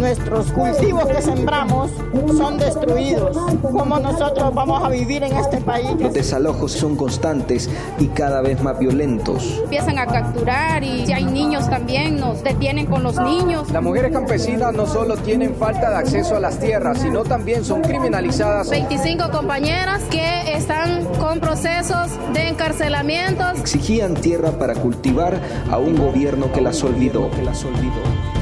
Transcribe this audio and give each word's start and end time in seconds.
Nuestros 0.00 0.50
cultivos 0.52 1.04
que 1.08 1.20
sembramos 1.20 1.90
son 2.34 2.56
destruidos. 2.56 3.36
¿Cómo 3.60 3.98
nosotros 3.98 4.54
vamos 4.54 4.82
a 4.82 4.88
vivir 4.88 5.22
en 5.22 5.36
este 5.36 5.58
país? 5.58 5.90
Los 6.00 6.14
desalojos 6.14 6.72
son 6.72 6.96
constantes 6.96 7.68
y 7.98 8.06
cada 8.06 8.40
vez 8.40 8.62
más 8.62 8.78
violentos. 8.78 9.60
Empiezan 9.64 9.98
a 9.98 10.06
capturar 10.06 10.82
y 10.82 11.04
si 11.04 11.12
hay 11.12 11.26
niños 11.26 11.68
también 11.68 12.16
nos 12.16 12.42
detienen 12.42 12.86
con 12.86 13.02
los 13.02 13.20
niños. 13.20 13.70
Las 13.70 13.82
mujeres 13.82 14.10
campesinas 14.10 14.72
no 14.72 14.86
solo 14.86 15.18
tienen 15.18 15.54
falta 15.54 15.90
de 15.90 15.96
acceso 15.96 16.34
a 16.34 16.40
las 16.40 16.58
tierras, 16.58 16.98
sino 16.98 17.22
también 17.22 17.62
son 17.62 17.82
criminalizadas. 17.82 18.70
25 18.70 19.30
compañeras 19.30 20.02
que 20.04 20.54
están 20.54 21.04
con 21.18 21.40
procesos 21.40 22.08
de 22.32 22.48
encarcelamiento. 22.48 23.46
Exigían 23.50 24.14
tierra 24.14 24.52
para 24.52 24.74
cultivar 24.74 25.38
a 25.70 25.76
un 25.76 25.94
gobierno 25.96 26.50
que 26.52 26.62
las 26.62 26.82
olvidó. 26.82 27.30
Que 27.32 27.42
las 27.42 27.62
olvidó. 27.66 28.39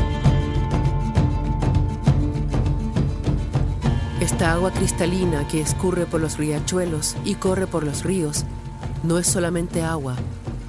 Esta 4.31 4.53
agua 4.53 4.71
cristalina 4.73 5.49
que 5.49 5.59
escurre 5.59 6.05
por 6.05 6.21
los 6.21 6.37
riachuelos 6.37 7.17
y 7.25 7.37
corre 7.37 7.67
por 7.67 7.83
los 7.83 8.05
ríos 8.05 8.45
no 9.03 9.19
es 9.19 9.27
solamente 9.27 9.83
agua, 9.83 10.17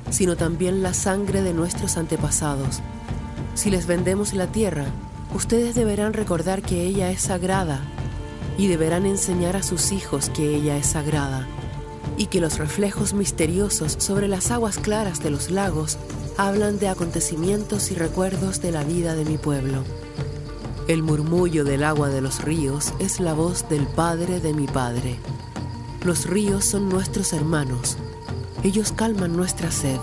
sino 0.10 0.38
también 0.38 0.82
la 0.82 0.94
sangre 0.94 1.42
de 1.42 1.54
nuestros 1.54 1.98
antepasados. 1.98 2.80
Si 3.56 3.70
les 3.70 3.86
vendemos 3.86 4.34
la 4.34 4.48
tierra, 4.48 4.86
ustedes 5.36 5.76
deberán 5.76 6.14
recordar 6.14 6.62
que 6.62 6.84
ella 6.84 7.12
es 7.12 7.24
sagrada 7.24 7.82
y 8.58 8.68
deberán 8.68 9.06
enseñar 9.06 9.58
a 9.58 9.62
sus 9.62 9.92
hijos 9.92 10.30
que 10.30 10.56
ella 10.56 10.78
es 10.78 10.88
sagrada 10.88 11.46
y 12.18 12.28
que 12.28 12.40
los 12.40 12.60
reflejos 12.60 13.14
misteriosos 13.14 13.98
sobre 14.00 14.30
las 14.30 14.52
aguas 14.52 14.78
claras 14.78 15.22
de 15.22 15.32
los 15.32 15.52
lagos 15.52 15.98
hablan 16.38 16.80
de 16.80 16.88
acontecimientos 16.88 17.92
y 17.92 17.96
recuerdos 17.96 18.62
de 18.62 18.72
la 18.72 18.86
vida 18.86 19.16
de 19.16 19.26
mi 19.26 19.38
pueblo. 19.38 19.84
El 20.90 21.04
murmullo 21.04 21.66
del 21.66 21.84
agua 21.84 22.10
de 22.10 22.20
los 22.20 22.44
ríos 22.44 22.96
es 22.98 23.20
la 23.20 23.36
voz 23.36 23.70
del 23.70 23.86
Padre 23.86 24.40
de 24.40 24.56
mi 24.56 24.66
Padre. 24.66 25.20
Los 26.04 26.26
ríos 26.26 26.66
son 26.66 26.90
nuestros 26.90 27.32
hermanos. 27.32 27.96
Ellos 28.64 28.92
calman 28.92 29.38
nuestra 29.38 29.70
sed. 29.70 30.00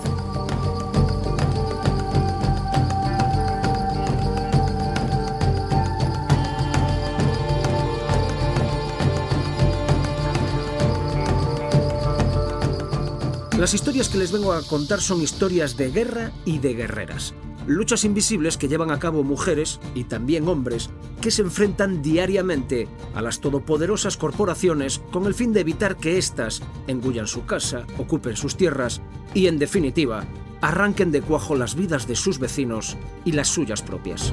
Las 13.59 13.75
historias 13.75 14.09
que 14.09 14.19
les 14.19 14.31
vengo 14.31 14.53
a 14.53 14.63
contar 14.63 15.01
son 15.01 15.21
historias 15.21 15.77
de 15.77 15.91
guerra 15.91 16.31
y 16.45 16.61
de 16.61 16.75
guerreras. 16.75 17.35
Luchas 17.67 18.05
invisibles 18.05 18.57
que 18.57 18.69
llevan 18.69 18.93
a 18.93 18.99
cabo 18.99 19.25
mujeres 19.25 19.81
y 19.95 20.05
también 20.05 20.47
hombres 20.47 20.91
que 21.21 21.33
se 21.33 21.43
enfrentan 21.43 22.01
diariamente 22.01 22.87
a 23.15 23.23
las 23.23 23.41
todopoderosas 23.41 24.17
corporaciones 24.17 25.01
con 25.11 25.27
el 25.27 25.35
fin 25.35 25.53
de 25.53 25.61
evitar 25.61 25.97
que 25.97 26.17
éstas 26.17 26.63
engullan 26.87 27.27
su 27.27 27.45
casa, 27.45 27.85
ocupen 27.99 28.37
sus 28.37 28.57
tierras 28.57 29.03
y, 29.35 29.49
en 29.49 29.59
definitiva, 29.59 30.25
arranquen 30.61 31.11
de 31.11 31.23
cuajo 31.23 31.57
las 31.57 31.75
vidas 31.75 32.07
de 32.07 32.15
sus 32.15 32.39
vecinos 32.39 32.97
y 33.25 33.33
las 33.33 33.49
suyas 33.49 33.83
propias. 33.83 34.33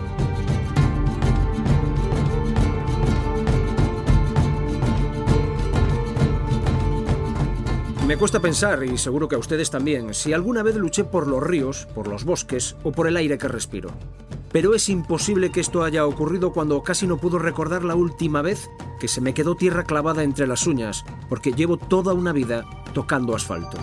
Me 8.08 8.18
cuesta 8.18 8.42
pensar, 8.42 8.84
y 8.84 8.98
seguro 8.98 9.30
que 9.30 9.36
a 9.36 9.40
ustedes 9.40 9.72
también, 9.72 10.14
si 10.14 10.34
alguna 10.34 10.62
vez 10.62 10.76
luché 10.76 11.06
por 11.06 11.26
los 11.26 11.42
ríos, 11.42 11.88
por 11.96 12.10
los 12.10 12.26
bosques 12.26 12.76
o 12.84 12.92
por 12.92 13.08
el 13.08 13.16
aire 13.16 13.38
que 13.38 13.48
respiro. 13.48 13.92
Pero 14.52 14.76
es 14.76 14.90
imposible 14.90 15.52
que 15.52 15.62
esto 15.62 15.84
haya 15.84 16.06
ocurrido 16.06 16.52
cuando 16.52 16.84
casi 16.84 17.08
no 17.08 17.18
puedo 17.18 17.40
recordar 17.40 17.86
la 17.86 17.96
última 17.96 18.42
vez 18.42 18.70
que 19.00 19.08
se 19.08 19.22
me 19.22 19.34
quedó 19.34 19.56
tierra 19.56 19.86
clavada 19.86 20.24
entre 20.24 20.48
las 20.48 20.68
uñas, 20.68 21.06
porque 21.30 21.54
llevo 21.54 21.78
toda 21.78 22.14
una 22.14 22.34
vida 22.34 22.66
tocando 22.94 23.36
asfalto. 23.36 23.78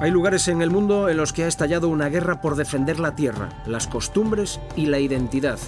Hay 0.00 0.10
lugares 0.12 0.46
en 0.46 0.62
el 0.62 0.70
mundo 0.70 1.08
en 1.08 1.16
los 1.16 1.32
que 1.32 1.44
ha 1.44 1.48
estallado 1.48 1.88
una 1.88 2.08
guerra 2.08 2.40
por 2.40 2.54
defender 2.54 3.00
la 3.00 3.16
tierra, 3.16 3.62
las 3.66 3.88
costumbres 3.88 4.60
y 4.76 4.86
la 4.86 5.00
identidad. 5.00 5.58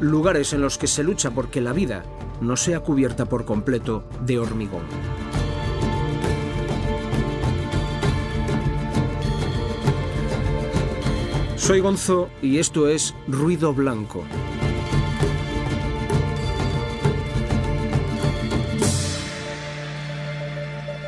Lugares 0.00 0.54
en 0.54 0.62
los 0.62 0.78
que 0.78 0.86
se 0.86 1.02
lucha 1.02 1.30
porque 1.30 1.60
la 1.60 1.74
vida 1.74 2.04
no 2.40 2.56
sea 2.56 2.80
cubierta 2.80 3.26
por 3.26 3.44
completo 3.44 4.04
de 4.24 4.38
hormigón. 4.38 5.27
Soy 11.68 11.80
Gonzo 11.80 12.30
y 12.40 12.56
esto 12.56 12.88
es 12.88 13.14
Ruido 13.26 13.74
Blanco. 13.74 14.24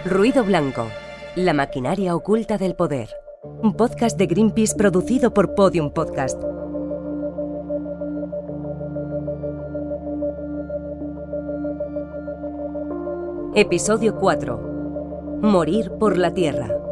Ruido 0.05 0.45
Blanco, 0.45 0.87
la 1.35 1.55
maquinaria 1.55 2.15
oculta 2.15 2.59
del 2.59 2.75
poder. 2.75 3.09
Un 3.63 3.75
podcast 3.75 4.19
de 4.19 4.27
Greenpeace 4.27 4.77
producido 4.77 5.33
por 5.33 5.55
Podium 5.55 5.95
Podcast. 5.95 6.39
Episodio 13.55 14.15
4. 14.15 15.39
Morir 15.41 15.91
por 15.99 16.19
la 16.19 16.35
Tierra. 16.35 16.90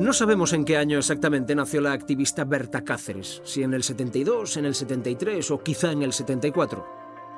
No 0.00 0.14
sabemos 0.14 0.54
en 0.54 0.64
qué 0.64 0.78
año 0.78 0.96
exactamente 0.96 1.54
nació 1.54 1.82
la 1.82 1.92
activista 1.92 2.44
Berta 2.44 2.84
Cáceres, 2.84 3.42
si 3.44 3.62
en 3.62 3.74
el 3.74 3.82
72, 3.82 4.56
en 4.56 4.64
el 4.64 4.74
73 4.74 5.50
o 5.50 5.62
quizá 5.62 5.92
en 5.92 6.02
el 6.02 6.14
74. 6.14 6.86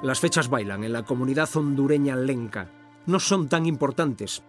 Las 0.05 0.21
fechas 0.21 0.49
bailan 0.49 0.85
en 0.85 0.93
la 0.93 1.03
comunidad 1.03 1.49
hondureña 1.57 2.15
lenca. 2.15 2.71
No 3.05 3.19
son 3.19 3.49
tan 3.49 3.67
importantes. 3.67 4.45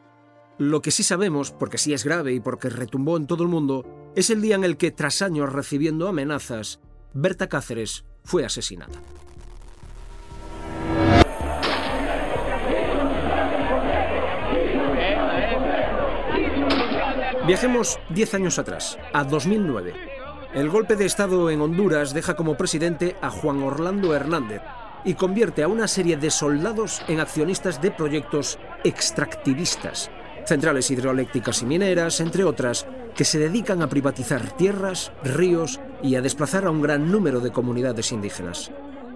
Lo 0.60 0.84
que 0.84 0.92
sí 0.92 1.02
sabemos, 1.02 1.50
porque 1.50 1.80
sí 1.80 1.92
es 1.92 2.04
grave 2.04 2.34
y 2.34 2.40
porque 2.40 2.70
retumbó 2.70 3.18
en 3.18 3.26
todo 3.26 3.42
el 3.42 3.50
mundo, 3.50 4.12
es 4.16 4.30
el 4.30 4.44
día 4.44 4.54
en 4.54 4.64
el 4.64 4.78
que, 4.78 4.92
tras 4.92 5.24
años 5.24 5.52
recibiendo 5.52 6.08
amenazas, 6.08 6.82
Berta 7.16 7.50
Cáceres 7.50 8.06
fue 8.24 8.46
asesinada. 8.46 9.02
Viajemos 17.46 18.00
10 18.12 18.36
años 18.36 18.58
atrás, 18.58 18.98
a 19.12 19.26
2009. 19.26 19.94
El 20.54 20.70
golpe 20.70 20.96
de 20.96 21.06
Estado 21.06 21.50
en 21.50 21.60
Honduras 21.60 22.14
deja 22.14 22.38
como 22.38 22.56
presidente 22.56 23.18
a 23.22 23.30
Juan 23.30 23.62
Orlando 23.62 24.16
Hernández 24.16 24.62
y 25.04 25.16
convierte 25.16 25.62
a 25.62 25.68
una 25.68 25.90
serie 25.90 26.16
de 26.16 26.32
soldados 26.32 27.02
en 27.10 27.20
accionistas 27.20 27.82
de 27.82 27.92
proyectos 27.92 28.60
extractivistas, 28.86 30.10
centrales 30.46 30.90
hidroeléctricas 30.90 31.62
y 31.64 31.66
mineras, 31.66 32.22
entre 32.22 32.46
otras, 32.46 32.88
que 33.14 33.26
se 33.26 33.40
dedican 33.40 33.82
a 33.82 33.90
privatizar 33.90 34.56
tierras, 34.56 35.12
ríos 35.22 35.82
y 36.02 36.16
a 36.16 36.22
desplazar 36.22 36.64
a 36.64 36.72
un 36.72 36.82
gran 36.82 37.12
número 37.12 37.42
de 37.42 37.52
comunidades 37.52 38.14
indígenas. 38.14 38.72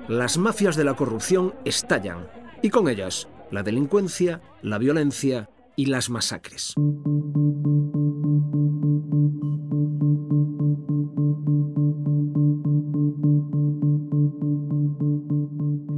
Las 0.09 0.37
mafias 0.37 0.75
de 0.75 0.83
la 0.83 0.95
corrupción 0.95 1.55
estallan 1.63 2.27
y 2.61 2.71
con 2.71 2.89
ellas 2.89 3.29
la 3.51 3.63
delincuencia, 3.63 4.41
la 4.61 4.79
violencia 4.79 5.49
y 5.77 5.85
las 5.85 6.09
masacres. 6.09 6.73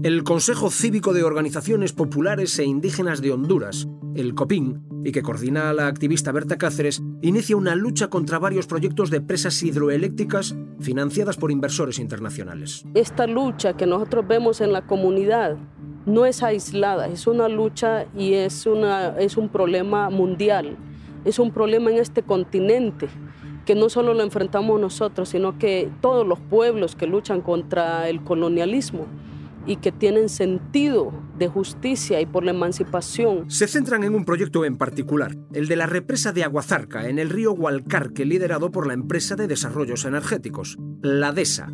El 0.04 0.24
Consejo 0.24 0.70
Cívico 0.70 1.14
de 1.14 1.24
Organizaciones 1.24 1.94
Populares 1.94 2.60
e 2.60 2.66
Indígenas 2.66 3.22
de 3.22 3.32
Honduras, 3.32 3.88
el 4.16 4.36
COPIN, 4.36 4.84
y 5.06 5.14
que 5.14 5.22
coordina 5.22 5.70
a 5.70 5.74
la 5.74 5.88
activista 5.88 6.34
Berta 6.34 6.58
Cáceres, 6.58 7.02
inicia 7.22 7.56
una 7.56 7.76
lucha 7.76 8.10
contra 8.10 8.38
varios 8.38 8.68
proyectos 8.68 9.10
de 9.10 9.22
presas 9.22 9.64
hidroeléctricas 9.64 10.56
financiadas 10.80 11.38
por 11.38 11.52
inversores 11.52 12.00
internacionales. 12.00 12.84
Esta 12.96 13.28
lucha 13.28 13.78
que 13.78 13.86
nosotros 13.86 14.28
vemos 14.28 14.60
en 14.60 14.74
la 14.74 14.86
comunidad 14.86 15.58
no 16.10 16.26
es 16.26 16.44
aislada, 16.44 17.08
es 17.08 17.28
una 17.28 17.48
lucha 17.48 18.06
y 18.18 18.34
es, 18.34 18.66
una, 18.66 19.20
es 19.20 19.38
un 19.38 19.50
problema 19.50 20.10
mundial, 20.10 20.76
es 21.24 21.40
un 21.40 21.52
problema 21.52 21.92
en 21.92 21.98
este 21.98 22.24
continente 22.24 23.08
que 23.66 23.76
no 23.76 23.90
solo 23.90 24.16
lo 24.16 24.24
enfrentamos 24.24 24.82
nosotros, 24.82 25.30
sino 25.30 25.60
que 25.60 25.92
todos 26.02 26.26
los 26.26 26.40
pueblos 26.40 26.96
que 26.96 27.06
luchan 27.06 27.42
contra 27.42 28.10
el 28.10 28.24
colonialismo 28.24 29.06
y 29.68 29.76
que 29.76 29.92
tienen 29.92 30.30
sentido 30.30 31.14
de 31.38 31.48
justicia 31.48 32.20
y 32.20 32.26
por 32.26 32.44
la 32.44 32.50
emancipación. 32.50 33.52
Se 33.52 33.68
centran 33.68 34.04
en 34.04 34.16
un 34.16 34.26
proyecto 34.26 34.66
en 34.66 34.78
particular, 34.78 35.36
el 35.54 35.68
de 35.68 35.76
la 35.76 35.86
represa 35.86 36.32
de 36.32 36.44
Aguazarca, 36.44 37.08
en 37.08 37.20
el 37.20 37.30
río 37.30 37.52
Hualcarque, 37.52 38.26
liderado 38.26 38.72
por 38.72 38.88
la 38.88 38.94
empresa 38.94 39.36
de 39.36 39.48
desarrollos 39.48 40.06
energéticos, 40.06 40.80
la 41.04 41.32
DESA. 41.32 41.72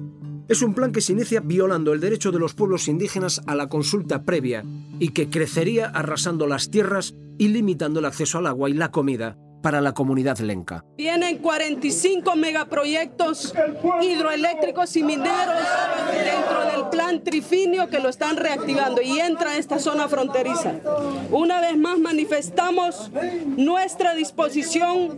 Es 0.47 0.61
un 0.61 0.75
plan 0.75 0.91
que 0.91 1.01
se 1.01 1.13
inicia 1.13 1.39
violando 1.39 1.91
el 1.91 1.99
derecho 1.99 2.31
de 2.31 2.37
los 2.37 2.53
pueblos 2.53 2.87
indígenas 2.87 3.41
a 3.47 3.55
la 3.55 3.67
consulta 3.67 4.23
previa 4.23 4.63
y 4.99 5.09
que 5.09 5.29
crecería 5.29 5.87
arrasando 5.87 6.45
las 6.45 6.69
tierras 6.69 7.15
y 7.39 7.47
limitando 7.47 7.99
el 7.99 8.05
acceso 8.05 8.37
al 8.37 8.47
agua 8.47 8.69
y 8.69 8.73
la 8.73 8.91
comida 8.91 9.37
para 9.63 9.81
la 9.81 9.95
comunidad 9.95 10.37
lenca. 10.37 10.85
Tienen 10.95 11.39
45 11.39 12.35
megaproyectos 12.35 13.51
hidroeléctricos 14.03 14.95
y 14.95 15.01
mineros 15.01 15.65
dentro 16.13 16.65
plan 16.89 17.23
Trifinio 17.23 17.89
que 17.89 17.99
lo 17.99 18.09
están 18.09 18.37
reactivando 18.37 19.01
y 19.01 19.19
entra 19.19 19.51
a 19.51 19.57
esta 19.57 19.79
zona 19.79 20.07
fronteriza. 20.07 20.75
Una 21.31 21.61
vez 21.61 21.77
más 21.77 21.99
manifestamos 21.99 23.11
nuestra 23.57 24.15
disposición 24.15 25.17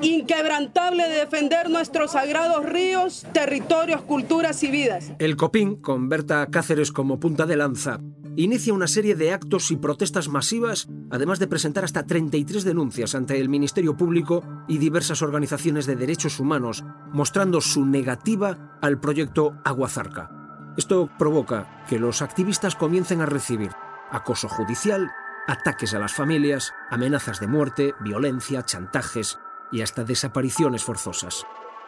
inquebrantable 0.00 1.08
de 1.08 1.16
defender 1.16 1.70
nuestros 1.70 2.12
sagrados 2.12 2.64
ríos, 2.66 3.26
territorios, 3.32 4.02
culturas 4.02 4.62
y 4.62 4.70
vidas. 4.70 5.12
El 5.18 5.36
COPIN, 5.36 5.76
con 5.76 6.08
Berta 6.08 6.46
Cáceres 6.50 6.92
como 6.92 7.20
punta 7.20 7.46
de 7.46 7.56
lanza, 7.56 8.00
inicia 8.36 8.72
una 8.72 8.86
serie 8.86 9.14
de 9.14 9.32
actos 9.32 9.70
y 9.70 9.76
protestas 9.76 10.28
masivas, 10.28 10.88
además 11.10 11.38
de 11.38 11.48
presentar 11.48 11.84
hasta 11.84 12.06
33 12.06 12.64
denuncias 12.64 13.14
ante 13.14 13.40
el 13.40 13.48
Ministerio 13.48 13.96
Público 13.96 14.42
y 14.68 14.78
diversas 14.78 15.22
organizaciones 15.22 15.86
de 15.86 15.96
derechos 15.96 16.40
humanos, 16.40 16.84
mostrando 17.12 17.60
su 17.60 17.84
negativa 17.84 18.78
al 18.80 19.00
proyecto 19.00 19.56
Aguazarca. 19.64 20.30
Esto 20.76 21.10
provoca 21.18 21.84
que 21.88 21.98
los 21.98 22.22
activistas 22.22 22.76
comiencen 22.76 23.20
a 23.20 23.26
recibir 23.26 23.72
acoso 24.10 24.48
judicial, 24.48 25.10
ataques 25.46 25.94
a 25.94 25.98
las 25.98 26.14
familias, 26.14 26.72
amenazas 26.90 27.40
de 27.40 27.46
muerte, 27.46 27.94
violencia, 28.00 28.62
chantajes 28.62 29.38
y 29.72 29.82
hasta 29.82 30.04
desapariciones 30.04 30.84
forzosas. 30.84 31.46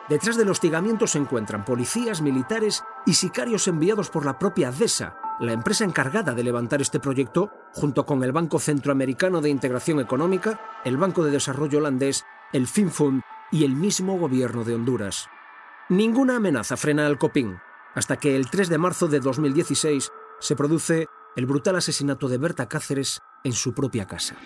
Detrás 0.09 0.37
del 0.37 0.51
hostigamiento 0.51 1.07
se 1.07 1.19
encuentran 1.19 1.65
policías, 1.65 2.23
militares 2.23 2.83
y 3.07 3.15
sicarios 3.15 3.69
enviados 3.69 4.11
por 4.11 4.27
la 4.27 4.39
propia 4.39 4.73
DESA, 4.73 5.17
la 5.41 5.53
empresa 5.53 5.85
encargada 5.85 6.35
de 6.35 6.43
levantar 6.43 6.81
este 6.81 7.01
proyecto, 7.01 7.51
junto 7.73 8.05
con 8.05 8.23
el 8.25 8.33
Banco 8.33 8.59
Centroamericano 8.59 9.41
de 9.41 9.51
Integración 9.51 10.01
Económica, 10.01 10.61
el 10.85 10.97
Banco 10.97 11.25
de 11.25 11.31
Desarrollo 11.31 11.79
Holandés, 11.79 12.25
el 12.53 12.67
FinFund 12.67 13.23
y 13.51 13.65
el 13.65 13.75
mismo 13.75 14.19
gobierno 14.19 14.65
de 14.65 14.75
Honduras. 14.75 15.29
Ninguna 15.89 16.37
amenaza 16.37 16.77
frena 16.77 17.07
al 17.07 17.19
COPIN, 17.19 17.59
hasta 17.95 18.17
que 18.17 18.37
el 18.37 18.51
3 18.51 18.69
de 18.69 18.79
marzo 18.79 19.09
de 19.09 19.21
2016 19.21 20.11
se 20.41 20.57
produce 20.57 21.07
el 21.37 21.47
brutal 21.47 21.77
asesinato 21.77 22.29
de 22.29 22.39
Berta 22.39 22.69
Cáceres 22.69 23.21
en 23.45 23.53
su 23.53 23.75
propia 23.75 24.07
casa. 24.07 24.37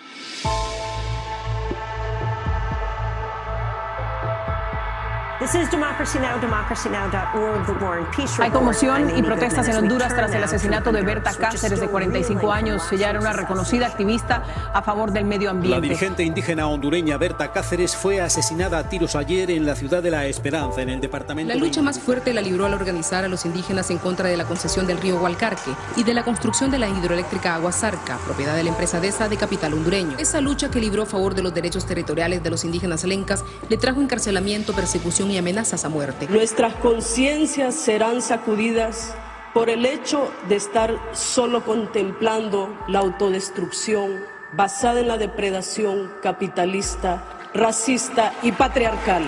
Hay 8.39 8.49
conmoción 8.49 9.15
y 9.15 9.21
protestas 9.21 9.67
en 9.67 9.75
Honduras 9.75 10.15
tras 10.15 10.33
el 10.33 10.43
asesinato 10.43 10.91
de 10.91 11.03
Berta 11.03 11.31
Cáceres, 11.31 11.79
de 11.79 11.87
45 11.87 12.51
años. 12.51 12.91
Ella 12.91 13.11
era 13.11 13.19
una 13.19 13.33
reconocida 13.33 13.85
activista 13.85 14.43
a 14.73 14.81
favor 14.81 15.11
del 15.11 15.25
medio 15.25 15.51
ambiente. 15.51 15.75
La 15.75 15.81
dirigente 15.81 16.23
indígena 16.23 16.67
hondureña 16.67 17.17
Berta 17.17 17.51
Cáceres 17.51 17.95
fue 17.95 18.19
asesinada 18.19 18.79
a 18.79 18.89
tiros 18.89 19.15
ayer 19.15 19.51
en 19.51 19.67
la 19.67 19.75
ciudad 19.75 20.01
de 20.01 20.09
La 20.09 20.25
Esperanza, 20.25 20.81
en 20.81 20.89
el 20.89 21.01
departamento. 21.01 21.53
La 21.53 21.59
lucha 21.59 21.83
más 21.83 21.99
fuerte 21.99 22.33
la 22.33 22.41
libró 22.41 22.65
al 22.65 22.73
organizar 22.73 23.23
a 23.23 23.27
los 23.27 23.45
indígenas 23.45 23.91
en 23.91 23.99
contra 23.99 24.29
de 24.29 24.37
la 24.37 24.45
concesión 24.45 24.87
del 24.87 24.97
río 24.97 25.17
Hualcarque 25.17 25.71
y 25.95 26.03
de 26.03 26.15
la 26.15 26.23
construcción 26.23 26.71
de 26.71 26.79
la 26.79 26.89
hidroeléctrica 26.89 27.53
Aguasarca, 27.53 28.17
propiedad 28.25 28.55
de 28.55 28.63
la 28.63 28.69
empresa 28.69 28.99
DESA 28.99 29.29
de 29.29 29.37
capital 29.37 29.73
hondureño. 29.73 30.17
Esa 30.17 30.41
lucha 30.41 30.71
que 30.71 30.79
libró 30.79 31.03
a 31.03 31.05
favor 31.05 31.35
de 31.35 31.43
los 31.43 31.53
derechos 31.53 31.85
territoriales 31.85 32.41
de 32.41 32.49
los 32.49 32.65
indígenas 32.65 33.03
lencas 33.03 33.45
le 33.69 33.77
trajo 33.77 34.01
encarcelamiento, 34.01 34.73
persecución 34.73 35.26
y 35.31 35.37
amenazas 35.37 35.85
a 35.85 35.89
muerte. 35.89 36.27
Nuestras 36.29 36.73
conciencias 36.75 37.75
serán 37.75 38.21
sacudidas 38.21 39.13
por 39.53 39.69
el 39.69 39.85
hecho 39.85 40.31
de 40.49 40.55
estar 40.55 40.97
solo 41.13 41.65
contemplando 41.65 42.77
la 42.87 42.99
autodestrucción 42.99 44.23
basada 44.53 44.99
en 44.99 45.07
la 45.07 45.17
depredación 45.17 46.11
capitalista, 46.21 47.23
racista 47.53 48.33
y 48.43 48.51
patriarcal. 48.51 49.23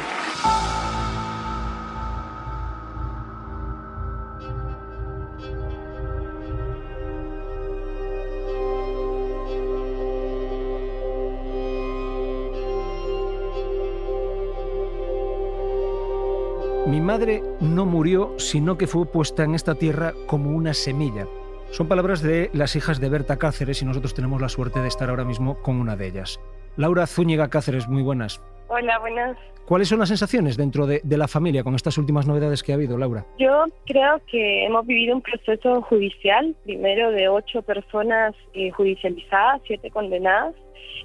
Mi 16.90 17.02
madre 17.02 17.44
no 17.62 17.86
murió, 17.86 18.34
sino 18.40 18.76
que 18.76 18.88
fue 18.88 19.06
puesta 19.06 19.44
en 19.44 19.54
esta 19.54 19.76
tierra 19.76 20.14
como 20.26 20.50
una 20.50 20.74
semilla. 20.74 21.28
Son 21.70 21.88
palabras 21.88 22.24
de 22.24 22.50
las 22.52 22.76
hijas 22.76 23.00
de 23.00 23.10
Berta 23.10 23.38
Cáceres 23.38 23.84
y 23.84 23.86
nosotros 23.86 24.16
tenemos 24.16 24.42
la 24.42 24.50
suerte 24.50 24.80
de 24.80 24.88
estar 24.88 25.08
ahora 25.08 25.24
mismo 25.24 25.62
con 25.62 25.80
una 25.80 25.96
de 25.96 26.08
ellas. 26.08 26.42
Laura 26.78 27.06
Zúñiga 27.06 27.48
Cáceres, 27.48 27.88
muy 27.88 28.02
buenas. 28.02 28.42
Hola, 28.70 28.98
buenas. 28.98 29.38
¿Cuáles 29.68 29.88
son 29.88 30.00
las 30.00 30.08
sensaciones 30.08 30.58
dentro 30.58 30.88
de, 30.88 31.00
de, 31.04 31.18
la 31.18 31.28
familia 31.28 31.64
con 31.64 31.76
estas 31.76 31.96
últimas 32.00 32.26
novedades 32.26 32.64
que 32.64 32.72
ha 32.72 32.76
habido, 32.76 32.98
Laura? 32.98 33.24
Yo 33.38 33.66
creo 33.86 34.20
que 34.26 34.66
hemos 34.66 34.88
vivido 34.88 35.16
un 35.16 35.22
proceso 35.22 35.84
judicial, 35.84 36.56
primero 36.64 37.12
de 37.12 37.30
ocho 37.30 37.62
personas 37.62 38.34
eh, 38.56 38.72
judicializadas, 38.72 39.62
siete 39.68 39.92
condenadas, 39.92 40.56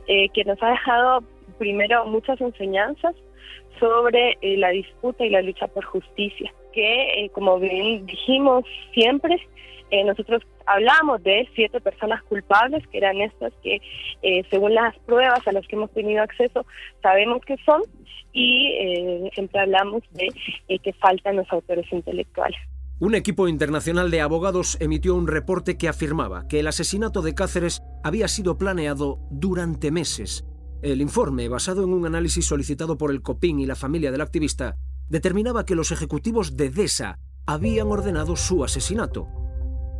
eh, 0.08 0.30
que 0.30 0.44
nos 0.44 0.62
ha 0.62 0.70
dejado 0.70 1.24
primero 1.58 2.06
muchas 2.06 2.40
enseñanzas 2.40 3.14
sobre 3.78 4.38
eh, 4.40 4.56
la 4.56 4.70
disputa 4.70 5.24
y 5.24 5.30
la 5.30 5.42
lucha 5.42 5.66
por 5.68 5.84
justicia, 5.84 6.52
que 6.72 7.24
eh, 7.24 7.30
como 7.30 7.58
bien 7.58 8.06
dijimos 8.06 8.64
siempre, 8.92 9.36
eh, 9.90 10.04
nosotros 10.04 10.42
hablamos 10.66 11.22
de 11.22 11.48
siete 11.54 11.80
personas 11.80 12.22
culpables, 12.24 12.86
que 12.88 12.98
eran 12.98 13.20
estas 13.20 13.52
que 13.62 13.80
según 14.50 14.74
las 14.74 14.96
pruebas 15.00 15.46
a 15.46 15.52
las 15.52 15.66
que 15.66 15.76
hemos 15.76 15.90
tenido 15.92 16.22
acceso 16.22 16.64
sabemos 17.02 17.42
que 17.44 17.56
son, 17.64 17.82
y 18.32 19.30
siempre 19.34 19.60
hablamos 19.60 20.02
de 20.12 20.78
que 20.78 20.92
faltan 20.94 21.36
los 21.36 21.52
autores 21.52 21.86
intelectuales. 21.92 22.58
Un 22.98 23.14
equipo 23.14 23.46
internacional 23.46 24.10
de 24.10 24.22
abogados 24.22 24.76
emitió 24.80 25.14
un 25.14 25.28
reporte 25.28 25.76
que 25.76 25.88
afirmaba 25.88 26.48
que 26.48 26.60
el 26.60 26.66
asesinato 26.66 27.22
de 27.22 27.34
Cáceres 27.34 27.82
había 28.02 28.26
sido 28.26 28.56
planeado 28.56 29.18
durante 29.30 29.90
meses 29.92 30.44
el 30.84 31.00
informe, 31.00 31.48
basado 31.48 31.82
en 31.82 31.92
un 31.94 32.04
análisis 32.04 32.46
solicitado 32.46 32.98
por 32.98 33.10
el 33.10 33.22
COPIN 33.22 33.58
y 33.58 33.66
la 33.66 33.74
familia 33.74 34.12
del 34.12 34.20
activista, 34.20 34.76
determinaba 35.08 35.64
que 35.64 35.74
los 35.74 35.90
ejecutivos 35.90 36.56
de 36.56 36.68
DESA 36.68 37.18
habían 37.46 37.88
ordenado 37.88 38.36
su 38.36 38.62
asesinato. 38.64 39.26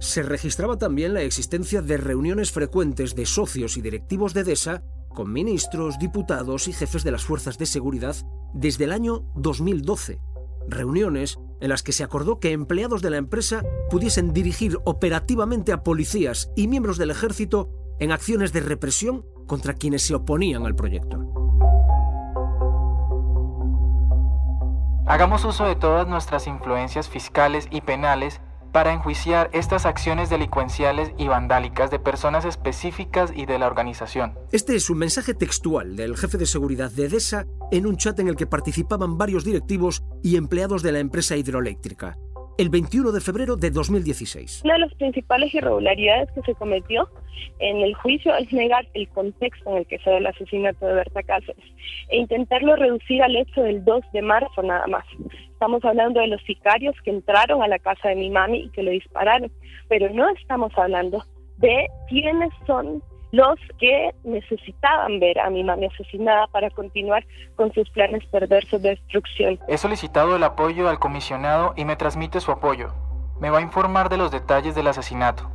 Se 0.01 0.23
registraba 0.23 0.77
también 0.77 1.15
la 1.15 1.23
existencia 1.23 1.81
de 1.81 1.97
reuniones 1.97 2.53
frecuentes 2.53 3.15
de 3.15 3.25
socios 3.25 3.79
y 3.79 3.83
directivos 3.83 4.35
de 4.35 4.45
DESA 4.45 4.83
con 5.09 5.33
ministros, 5.33 5.99
diputados 5.99 6.69
y 6.69 6.73
jefes 6.73 7.03
de 7.03 7.13
las 7.13 7.25
fuerzas 7.25 7.57
de 7.57 7.67
seguridad 7.67 8.17
desde 8.53 8.85
el 8.85 8.93
año 8.93 9.25
2012. 9.37 10.21
Reuniones 10.69 11.39
en 11.61 11.69
las 11.71 11.83
que 11.83 11.93
se 11.93 12.05
acordó 12.05 12.41
que 12.41 12.53
empleados 12.53 13.01
de 13.01 13.11
la 13.11 13.17
empresa 13.17 13.63
pudiesen 13.91 14.35
dirigir 14.35 14.79
operativamente 14.85 15.73
a 15.73 15.83
policías 15.83 16.51
y 16.57 16.69
miembros 16.69 16.99
del 16.99 17.11
ejército 17.11 17.71
en 18.01 18.13
acciones 18.13 18.53
de 18.53 18.61
represión 18.61 19.25
contra 19.47 19.75
quienes 19.75 20.03
se 20.03 20.15
oponían 20.15 20.67
al 20.67 20.75
proyecto. 20.75 21.19
Hagamos 25.07 25.45
uso 25.45 25.67
de 25.67 25.77
todas 25.77 26.09
nuestras 26.09 26.47
influencias 26.47 27.09
fiscales 27.09 27.69
y 27.71 27.83
penales 27.83 28.41
para 28.73 28.93
enjuiciar 28.93 29.51
estas 29.53 29.87
acciones 29.87 30.31
delincuenciales 30.31 31.13
y 31.17 31.29
vandálicas 31.29 31.91
de 31.93 32.01
personas 32.01 32.45
específicas 32.45 33.33
y 33.33 33.47
de 33.47 33.59
la 33.59 33.67
organización. 33.67 34.35
Este 34.51 34.75
es 34.75 34.91
un 34.91 34.99
mensaje 34.99 35.33
textual 35.35 35.95
del 35.95 36.17
jefe 36.17 36.39
de 36.39 36.47
seguridad 36.47 36.91
de 36.91 37.09
DESA 37.09 37.45
en 37.71 37.87
un 37.87 37.97
chat 37.97 38.19
en 38.19 38.29
el 38.29 38.35
que 38.35 38.47
participaban 38.47 39.17
varios 39.17 39.45
directivos 39.45 40.03
y 40.23 40.37
empleados 40.37 40.83
de 40.83 40.91
la 40.93 40.99
empresa 40.99 41.37
hidroeléctrica 41.37 42.17
el 42.57 42.69
21 42.69 43.11
de 43.13 43.21
febrero 43.21 43.57
de 43.57 43.71
2016. 43.71 44.63
Una 44.65 44.75
de 44.75 44.81
las 44.81 44.95
principales 44.95 45.53
irregularidades 45.55 46.31
que 46.33 46.43
se 46.43 46.55
cometió 46.55 47.09
en 47.59 47.79
el 47.79 47.95
juicio 47.95 48.35
es 48.37 48.53
negar 48.53 48.87
el 48.95 49.09
contexto 49.09 49.71
en 49.71 49.79
el 49.79 49.87
que 49.87 49.99
se 49.99 50.11
dio 50.11 50.19
el 50.19 50.27
asesinato 50.27 50.87
de 50.87 50.95
Berta 50.95 51.23
Cáceres 51.23 51.65
e 52.09 52.19
intentarlo 52.19 52.77
reducir 52.77 53.23
al 53.23 53.37
hecho 53.37 53.63
del 53.63 53.85
2 53.85 54.05
de 54.13 54.23
marzo 54.23 54.63
nada 54.63 54.87
más. 54.87 55.05
Estamos 55.53 55.85
hablando 55.85 56.21
de 56.21 56.29
los 56.29 56.43
sicarios 56.43 56.95
que 57.05 57.11
entraron 57.11 57.63
a 57.63 57.69
la 57.69 57.79
casa 57.79 58.09
de 58.09 58.17
mi 58.17 58.31
mami 58.31 58.59
y 58.65 58.71
que 58.71 58.83
le 58.83 58.93
dispararon, 58.93 59.51
pero 59.89 60.09
no 60.11 60.29
estamos 60.31 60.73
hablando 60.77 61.25
de 61.59 61.87
quiénes 62.09 62.51
son 62.67 63.03
los 63.35 63.59
que 63.81 64.15
necesitaban 64.23 65.19
ver 65.19 65.41
a 65.41 65.51
mi 65.51 65.65
mami 65.65 65.87
asesinada 65.87 66.47
para 66.49 66.71
continuar 66.71 67.27
con 67.57 67.73
sus 67.73 67.91
planes 67.91 68.25
perversos 68.27 68.81
de 68.81 68.91
destrucción. 68.91 69.59
He 69.67 69.77
solicitado 69.77 70.37
el 70.37 70.45
apoyo 70.45 70.89
al 70.89 71.01
comisionado 71.01 71.75
y 71.77 71.85
me 71.85 71.97
transmite 71.97 72.41
su 72.41 72.53
apoyo. 72.53 72.95
Me 73.41 73.51
va 73.51 73.59
a 73.59 73.63
informar 73.63 74.09
de 74.09 74.19
los 74.19 74.31
detalles 74.31 74.77
del 74.77 74.87
asesinato. 74.87 75.51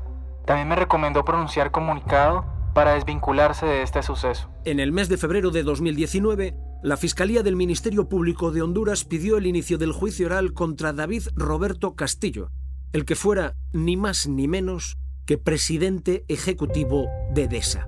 También 0.45 0.67
me 0.67 0.75
recomendó 0.75 1.23
pronunciar 1.23 1.71
comunicado 1.71 2.45
para 2.73 2.95
desvincularse 2.95 3.65
de 3.65 3.81
este 3.81 4.03
suceso. 4.03 4.49
En 4.65 4.81
el 4.81 4.91
mes 4.91 5.07
de 5.07 5.17
febrero 5.17 5.49
de 5.49 5.63
2019, 5.63 6.55
la 6.83 6.97
Fiscalía 6.97 7.43
del 7.43 7.55
Ministerio 7.55 8.09
Público 8.09 8.51
de 8.51 8.61
Honduras 8.61 9.05
pidió 9.05 9.37
el 9.37 9.47
inicio 9.47 9.77
del 9.77 9.93
juicio 9.93 10.25
oral 10.25 10.53
contra 10.53 10.91
David 10.91 11.23
Roberto 11.33 11.95
Castillo, 11.95 12.49
el 12.91 13.05
que 13.05 13.15
fuera 13.15 13.55
ni 13.71 13.95
más 13.95 14.27
ni 14.27 14.49
menos 14.49 14.97
que 15.29 15.37
presidente 15.37 16.25
ejecutivo 16.27 17.07
de 17.35 17.47
DESA. 17.47 17.87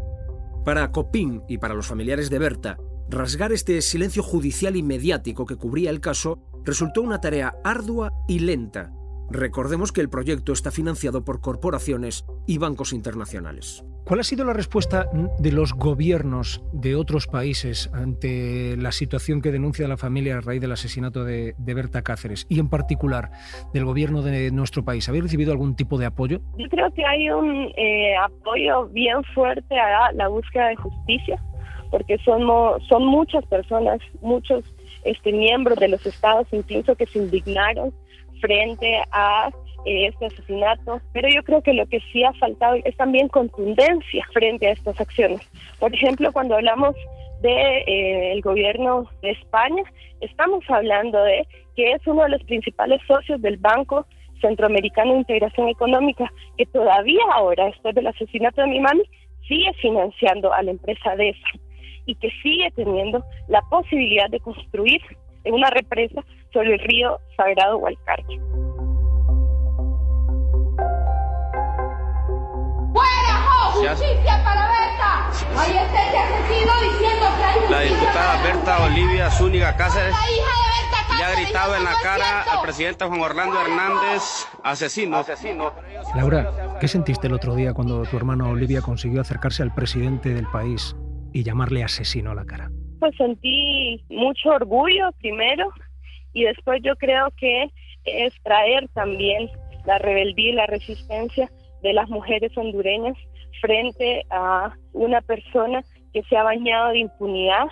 Para 0.64 0.92
Copín 0.92 1.42
y 1.48 1.58
para 1.58 1.74
los 1.74 1.88
familiares 1.88 2.30
de 2.30 2.38
Berta, 2.38 2.78
rasgar 3.10 3.52
este 3.52 3.82
silencio 3.82 4.22
judicial 4.22 4.76
y 4.76 4.84
mediático 4.84 5.48
que 5.48 5.56
cubría 5.56 5.90
el 5.90 6.02
caso 6.02 6.38
resultó 6.64 7.02
una 7.02 7.20
tarea 7.20 7.56
ardua 7.64 8.14
y 8.28 8.38
lenta. 8.38 8.94
Recordemos 9.32 9.94
que 9.94 10.02
el 10.02 10.10
proyecto 10.10 10.52
está 10.52 10.72
financiado 10.72 11.24
por 11.24 11.40
corporaciones 11.40 12.26
y 12.48 12.58
bancos 12.58 12.92
internacionales. 12.92 13.82
¿Cuál 14.04 14.20
ha 14.20 14.24
sido 14.24 14.44
la 14.44 14.52
respuesta 14.52 15.06
de 15.40 15.52
los 15.54 15.72
gobiernos 15.74 16.62
de 16.74 16.98
otros 16.98 17.28
países 17.28 17.90
ante 17.94 18.76
la 18.76 18.92
situación 18.92 19.42
que 19.42 19.52
denuncia 19.52 19.88
la 19.88 19.96
familia 19.96 20.38
a 20.38 20.42
raíz 20.42 20.60
del 20.60 20.74
asesinato 20.74 21.24
de, 21.24 21.56
Berta 21.58 22.02
Cáceres 22.02 22.46
y 22.50 22.60
en 22.60 22.68
particular 22.68 23.32
del 23.74 23.86
gobierno 23.86 24.22
de 24.22 24.52
nuestro 24.52 24.84
país? 24.84 25.08
¿Habéis 25.08 25.24
recibido 25.24 25.54
algún 25.54 25.78
tipo 25.78 25.98
de 25.98 26.08
apoyo? 26.08 26.42
Yo 26.58 26.68
creo 26.68 26.92
que 26.92 27.06
hay 27.06 27.30
un 27.30 27.72
eh, 27.78 28.16
apoyo 28.18 28.88
bien 28.88 29.24
fuerte 29.34 29.80
a 29.80 30.12
la 30.12 30.28
búsqueda 30.28 30.68
de 30.68 30.76
justicia, 30.76 31.42
porque 31.90 32.18
somos, 32.26 32.86
son 32.90 33.06
muchas 33.06 33.46
personas, 33.46 34.00
muchos 34.20 34.66
este, 35.06 35.32
miembros 35.32 35.80
de 35.80 35.88
los 35.88 36.06
estados 36.06 36.48
incluso 36.52 36.96
que 36.96 37.06
se 37.06 37.20
indignaron 37.20 37.94
frente 38.42 39.02
a 39.12 39.50
eh, 39.86 40.08
este 40.08 40.26
asesinato, 40.26 41.02
pero 41.14 41.30
yo 41.30 41.44
creo 41.44 41.62
que 41.62 41.74
lo 41.74 41.86
que 41.88 42.00
sí 42.12 42.24
ha 42.24 42.34
faltado 42.34 42.76
es 42.84 42.96
también 42.98 43.30
contundencia 43.30 44.26
frente 44.34 44.68
a 44.68 44.72
estas 44.72 45.00
acciones. 45.00 45.42
Por 45.80 45.94
ejemplo, 45.94 46.32
cuando 46.32 46.56
hablamos 46.56 46.96
del 47.42 47.54
de, 47.54 48.34
eh, 48.34 48.42
gobierno 48.42 49.08
de 49.22 49.32
España, 49.32 49.84
estamos 50.20 50.64
hablando 50.70 51.24
de 51.24 51.48
que 51.76 51.94
es 51.94 52.06
uno 52.06 52.24
de 52.24 52.30
los 52.30 52.44
principales 52.44 53.02
socios 53.08 53.42
del 53.42 53.58
Banco 53.58 54.06
Centroamericano 54.42 55.14
de 55.14 55.20
Integración 55.20 55.70
Económica, 55.70 56.32
que 56.58 56.66
todavía 56.66 57.22
ahora, 57.34 57.66
después 57.66 57.96
del 57.96 58.08
asesinato 58.08 58.62
de 58.62 58.68
mi 58.68 58.80
mami, 58.80 59.04
sigue 59.48 59.74
financiando 59.82 60.54
a 60.54 60.62
la 60.64 60.72
empresa 60.72 61.16
DESA 61.16 61.60
y 62.06 62.16
que 62.16 62.30
sigue 62.44 62.72
teniendo 62.76 63.24
la 63.48 63.62
posibilidad 63.70 64.30
de 64.30 64.40
construir 64.40 65.02
una 65.46 65.70
represa 65.70 66.24
sobre 66.54 66.74
el 66.74 66.80
río 66.80 67.20
Sagrado 67.38 67.78
Hualcarque. 67.78 68.40
¡Justicia 73.74 74.44
para 74.44 74.68
Berta! 74.68 75.30
¡Ahí 75.58 75.72
está 75.76 76.08
ese 76.08 76.18
asesino 76.18 76.72
diciendo 76.84 77.26
que 77.36 77.44
hay 77.44 77.72
La 77.72 77.80
diputada 77.82 78.44
Berta 78.44 78.86
Olivia 78.86 79.32
Zúñiga 79.32 79.76
Cáceres 79.76 80.16
le 81.18 81.24
ha 81.24 81.36
gritado 81.36 81.76
en 81.76 81.84
la 81.84 81.94
cara 82.02 82.44
al 82.44 82.62
presidente 82.62 83.06
Juan 83.06 83.22
Orlando 83.22 83.60
Hernández, 83.60 84.48
asesino. 84.64 85.18
asesino. 85.18 85.72
Laura, 86.16 86.78
¿qué 86.80 86.88
sentiste 86.88 87.28
el 87.28 87.34
otro 87.34 87.56
día 87.56 87.74
cuando 87.74 88.04
tu 88.04 88.18
hermana 88.18 88.48
Olivia 88.48 88.82
consiguió 88.82 89.22
acercarse 89.22 89.62
al 89.64 89.74
presidente 89.74 90.34
del 90.34 90.48
país 90.48 90.96
y 91.34 91.44
llamarle 91.44 91.84
asesino 91.84 92.32
a 92.32 92.36
la 92.36 92.46
cara? 92.46 92.70
Pues 93.00 93.16
sentí 93.18 94.04
mucho 94.10 94.50
orgullo 94.50 95.12
primero 95.20 95.72
y 96.34 96.44
después 96.44 96.82
yo 96.84 96.96
creo 96.96 97.30
que 97.38 97.70
es 98.06 98.34
traer 98.44 98.88
también 98.94 99.50
la 99.86 99.98
rebeldía 100.00 100.50
y 100.50 100.56
la 100.56 100.68
resistencia 100.68 101.50
de 101.82 101.94
las 101.94 102.10
mujeres 102.10 102.56
hondureñas 102.58 103.18
frente 103.60 104.24
a 104.30 104.74
una 104.94 105.22
persona 105.22 105.84
que 106.14 106.24
se 106.24 106.38
ha 106.38 106.44
bañado 106.44 106.90
de 106.90 107.00
impunidad 107.00 107.68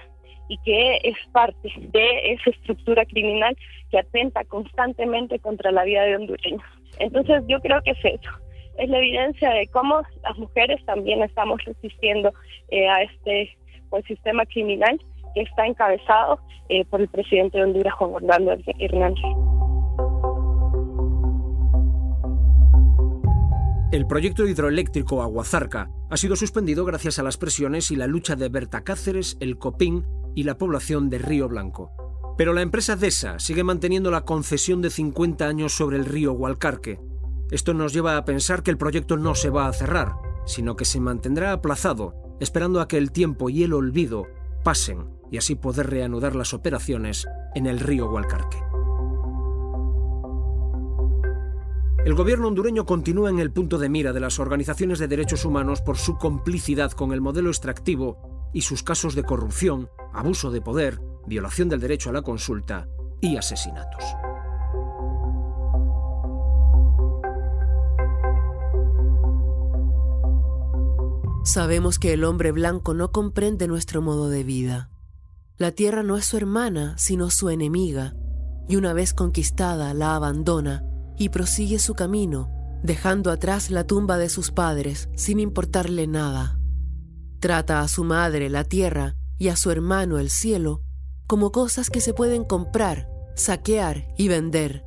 y 0.48 0.58
que 0.60 0.98
es 1.04 1.16
parte 1.32 1.72
de 1.78 2.34
esa 2.34 2.50
estructura 2.50 3.06
criminal 3.06 3.56
que 3.92 4.00
atenta 4.00 4.44
constantemente 4.46 5.40
contra 5.40 5.72
la 5.72 5.84
vida 5.84 6.04
de 6.04 6.16
hondureños. 6.16 6.64
Entonces 7.00 7.44
yo 7.48 7.60
creo 7.60 7.82
que 7.84 7.92
es 7.92 8.00
eso, 8.04 8.32
es 8.78 8.90
la 8.90 8.98
evidencia 8.98 9.52
de 9.52 9.68
cómo 9.68 10.02
las 10.24 10.38
mujeres 10.38 10.84
también 10.86 11.22
estamos 11.22 11.64
resistiendo 11.66 12.34
eh, 12.70 12.88
a 12.88 13.04
este 13.04 13.56
pues, 13.90 14.06
sistema 14.06 14.46
criminal 14.46 15.00
que 15.34 15.42
está 15.42 15.66
encabezado 15.66 16.40
eh, 16.70 16.86
por 16.86 17.02
el 17.02 17.08
presidente 17.08 17.58
de 17.58 17.64
Honduras, 17.64 17.94
Juan 17.94 18.12
Orlando 18.14 18.56
Hernández. 18.80 19.24
El 23.92 24.06
proyecto 24.06 24.46
hidroeléctrico 24.46 25.24
Aguazarca 25.24 25.90
ha 26.12 26.18
sido 26.18 26.36
suspendido 26.36 26.86
gracias 26.86 27.18
a 27.18 27.24
las 27.24 27.38
presiones 27.38 27.90
y 27.90 27.96
la 27.96 28.06
lucha 28.06 28.36
de 28.36 28.48
Berta 28.48 28.84
Cáceres, 28.84 29.36
el 29.40 29.58
Copín 29.58 30.06
y 30.36 30.44
la 30.44 30.60
población 30.60 31.10
de 31.10 31.18
Río 31.18 31.48
Blanco. 31.48 31.92
Pero 32.38 32.54
la 32.54 32.62
empresa 32.62 32.96
DESA 32.96 33.40
sigue 33.40 33.64
manteniendo 33.64 34.12
la 34.12 34.26
concesión 34.26 34.84
de 34.84 34.92
50 34.92 35.48
años 35.48 35.74
sobre 35.74 35.98
el 35.98 36.06
río 36.06 36.34
Hualcarque. 36.34 37.00
Esto 37.50 37.74
nos 37.74 37.92
lleva 37.92 38.16
a 38.16 38.26
pensar 38.26 38.62
que 38.62 38.70
el 38.70 38.78
proyecto 38.78 39.18
no 39.18 39.34
se 39.34 39.50
va 39.50 39.68
a 39.68 39.74
cerrar, 39.74 40.14
sino 40.46 40.76
que 40.76 40.86
se 40.86 41.00
mantendrá 41.00 41.52
aplazado, 41.52 42.14
esperando 42.40 42.82
a 42.82 42.88
que 42.88 42.98
el 42.98 43.12
tiempo 43.12 43.50
y 43.50 43.64
el 43.64 43.74
olvido 43.74 44.28
pasen 44.70 45.10
y 45.32 45.38
así 45.38 45.56
poder 45.56 45.90
reanudar 45.90 46.36
las 46.36 46.54
operaciones 46.54 47.28
en 47.56 47.66
el 47.66 47.80
río 47.80 48.08
Hualcarque. 48.08 48.62
El 52.06 52.14
gobierno 52.14 52.50
hondureño 52.50 52.86
continúa 52.86 53.32
en 53.32 53.40
el 53.40 53.52
punto 53.52 53.80
de 53.80 53.90
mira 53.90 54.14
de 54.14 54.20
las 54.20 54.38
organizaciones 54.38 55.00
de 55.00 55.08
derechos 55.08 55.44
humanos 55.44 55.82
por 55.82 55.98
su 55.98 56.20
complicidad 56.20 56.92
con 56.92 57.14
el 57.14 57.20
modelo 57.20 57.50
extractivo 57.50 58.52
y 58.54 58.62
sus 58.62 58.84
casos 58.84 59.16
de 59.16 59.24
corrupción, 59.24 59.90
abuso 60.14 60.52
de 60.52 60.62
poder, 60.62 61.02
violación 61.26 61.68
del 61.68 61.80
derecho 61.80 62.12
a 62.12 62.14
la 62.14 62.22
consulta 62.22 62.88
y 63.22 63.38
asesinatos. 63.38 64.04
Sabemos 71.44 72.00
que 72.00 72.14
el 72.14 72.24
hombre 72.24 72.52
blanco 72.52 72.94
no 72.94 73.12
comprende 73.12 73.68
nuestro 73.68 74.02
modo 74.02 74.30
de 74.30 74.44
vida. 74.44 74.90
La 75.58 75.72
tierra 75.72 76.04
no 76.04 76.18
es 76.18 76.26
su 76.26 76.38
hermana, 76.38 76.96
sino 76.98 77.30
su 77.30 77.50
enemiga, 77.50 78.16
y 78.68 78.76
una 78.76 78.94
vez 78.94 79.14
conquistada 79.14 79.94
la 79.94 80.16
abandona 80.16 80.84
y 81.18 81.30
prosigue 81.30 81.80
su 81.80 81.96
camino, 81.96 82.50
dejando 82.84 83.32
atrás 83.32 83.72
la 83.72 83.86
tumba 83.86 84.18
de 84.18 84.30
sus 84.30 84.52
padres 84.52 85.10
sin 85.16 85.40
importarle 85.40 86.08
nada. 86.08 86.60
Trata 87.40 87.82
a 87.82 87.88
su 87.88 88.04
madre 88.04 88.50
la 88.50 88.64
tierra 88.64 89.16
y 89.38 89.48
a 89.48 89.56
su 89.56 89.72
hermano 89.72 90.20
el 90.20 90.30
cielo 90.30 90.82
como 91.26 91.52
cosas 91.52 91.90
que 91.90 92.02
se 92.02 92.14
pueden 92.14 92.44
comprar, 92.44 93.08
saquear 93.36 94.08
y 94.18 94.28
vender, 94.28 94.84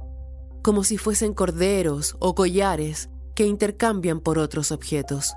como 0.63 0.85
si 0.85 0.99
fuesen 0.99 1.35
corderos 1.35 2.17
o 2.19 2.35
collares 2.35 3.11
que 3.35 3.47
intercambian 3.47 4.21
por 4.21 4.39
otros 4.39 4.73
objetos. 4.73 5.35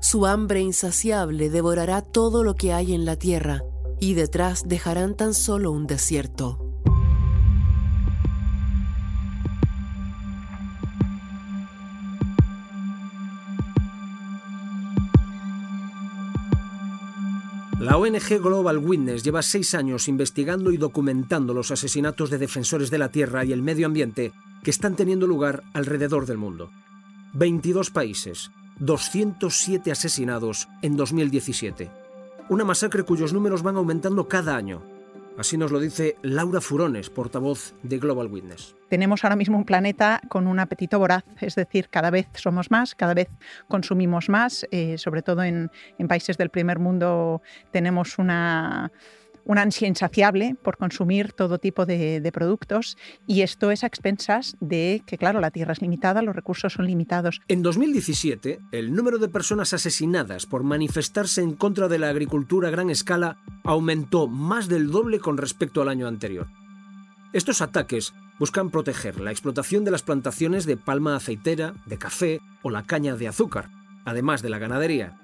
Su 0.00 0.26
hambre 0.26 0.60
insaciable 0.60 1.50
devorará 1.50 2.02
todo 2.02 2.44
lo 2.44 2.54
que 2.54 2.72
hay 2.72 2.94
en 2.94 3.04
la 3.04 3.16
tierra 3.16 3.62
y 4.00 4.14
detrás 4.14 4.68
dejarán 4.68 5.16
tan 5.16 5.34
solo 5.34 5.72
un 5.72 5.86
desierto. 5.86 6.66
La 17.86 17.98
ONG 17.98 18.40
Global 18.42 18.78
Witness 18.78 19.22
lleva 19.22 19.42
seis 19.42 19.74
años 19.74 20.08
investigando 20.08 20.72
y 20.72 20.76
documentando 20.76 21.54
los 21.54 21.70
asesinatos 21.70 22.30
de 22.30 22.38
defensores 22.38 22.90
de 22.90 22.98
la 22.98 23.10
tierra 23.10 23.44
y 23.44 23.52
el 23.52 23.62
medio 23.62 23.86
ambiente 23.86 24.32
que 24.64 24.70
están 24.70 24.96
teniendo 24.96 25.26
lugar 25.26 25.62
alrededor 25.72 26.26
del 26.26 26.36
mundo. 26.36 26.70
22 27.34 27.90
países, 27.90 28.50
207 28.78 29.90
asesinados 29.92 30.68
en 30.82 30.96
2017. 30.96 31.90
Una 32.48 32.64
masacre 32.64 33.02
cuyos 33.02 33.32
números 33.32 33.62
van 33.62 33.76
aumentando 33.76 34.28
cada 34.28 34.56
año, 34.56 34.82
Así 35.38 35.58
nos 35.58 35.70
lo 35.70 35.80
dice 35.80 36.16
Laura 36.22 36.62
Furones, 36.62 37.10
portavoz 37.10 37.74
de 37.82 37.98
Global 37.98 38.28
Witness. 38.28 38.74
Tenemos 38.88 39.22
ahora 39.22 39.36
mismo 39.36 39.58
un 39.58 39.66
planeta 39.66 40.22
con 40.28 40.46
un 40.46 40.58
apetito 40.58 40.98
voraz, 40.98 41.24
es 41.40 41.56
decir, 41.56 41.90
cada 41.90 42.10
vez 42.10 42.26
somos 42.34 42.70
más, 42.70 42.94
cada 42.94 43.12
vez 43.12 43.28
consumimos 43.68 44.30
más, 44.30 44.66
eh, 44.70 44.96
sobre 44.96 45.20
todo 45.20 45.44
en 45.44 45.70
países 46.08 46.38
del 46.38 46.48
primer 46.48 46.78
mundo 46.78 47.42
tenemos 47.70 48.18
una 48.18 48.90
una 49.46 49.62
ansia 49.62 49.88
insaciable 49.88 50.56
por 50.62 50.76
consumir 50.76 51.32
todo 51.32 51.58
tipo 51.58 51.86
de, 51.86 52.30
productos 52.32 52.98
y 53.26 53.42
esto 53.42 53.70
es 53.70 53.84
a 53.84 53.86
expensas 53.86 54.56
de 54.60 55.02
que, 55.06 55.16
claro, 55.16 55.40
la 55.40 55.50
tierra 55.50 55.72
es 55.72 55.80
limitada, 55.80 56.20
los 56.20 56.36
recursos 56.36 56.72
son 56.74 56.86
limitados. 56.86 57.40
En 57.48 57.62
2017, 57.62 58.58
el 58.72 58.92
número 58.92 59.18
de 59.18 59.28
personas 59.28 59.72
asesinadas 59.72 60.44
por 60.46 60.64
manifestarse 60.64 61.40
en 61.40 61.54
contra 61.54 61.88
de 61.88 61.98
la 61.98 62.10
agricultura 62.10 62.68
a 62.68 62.72
gran 62.72 62.90
escala 62.90 63.38
aumentó 63.64 64.26
más 64.26 64.68
del 64.68 64.90
doble 64.90 65.20
con 65.20 65.38
respecto 65.38 65.80
al 65.80 65.88
año 65.88 66.08
anterior. 66.08 66.48
Estos 67.32 67.62
ataques 67.62 68.12
buscan 68.38 68.70
proteger 68.70 69.20
la 69.20 69.30
explotación 69.30 69.84
de 69.84 69.90
las 69.92 70.02
plantaciones 70.02 70.66
de 70.66 70.76
palma 70.76 71.16
aceitera, 71.16 71.74
de 71.86 71.98
café 71.98 72.40
o 72.62 72.70
la 72.70 72.82
caña 72.82 73.16
de 73.16 73.28
azúcar, 73.28 73.70
además 74.04 74.42
de 74.42 74.50
la 74.50 74.58
ganadería. 74.58 75.18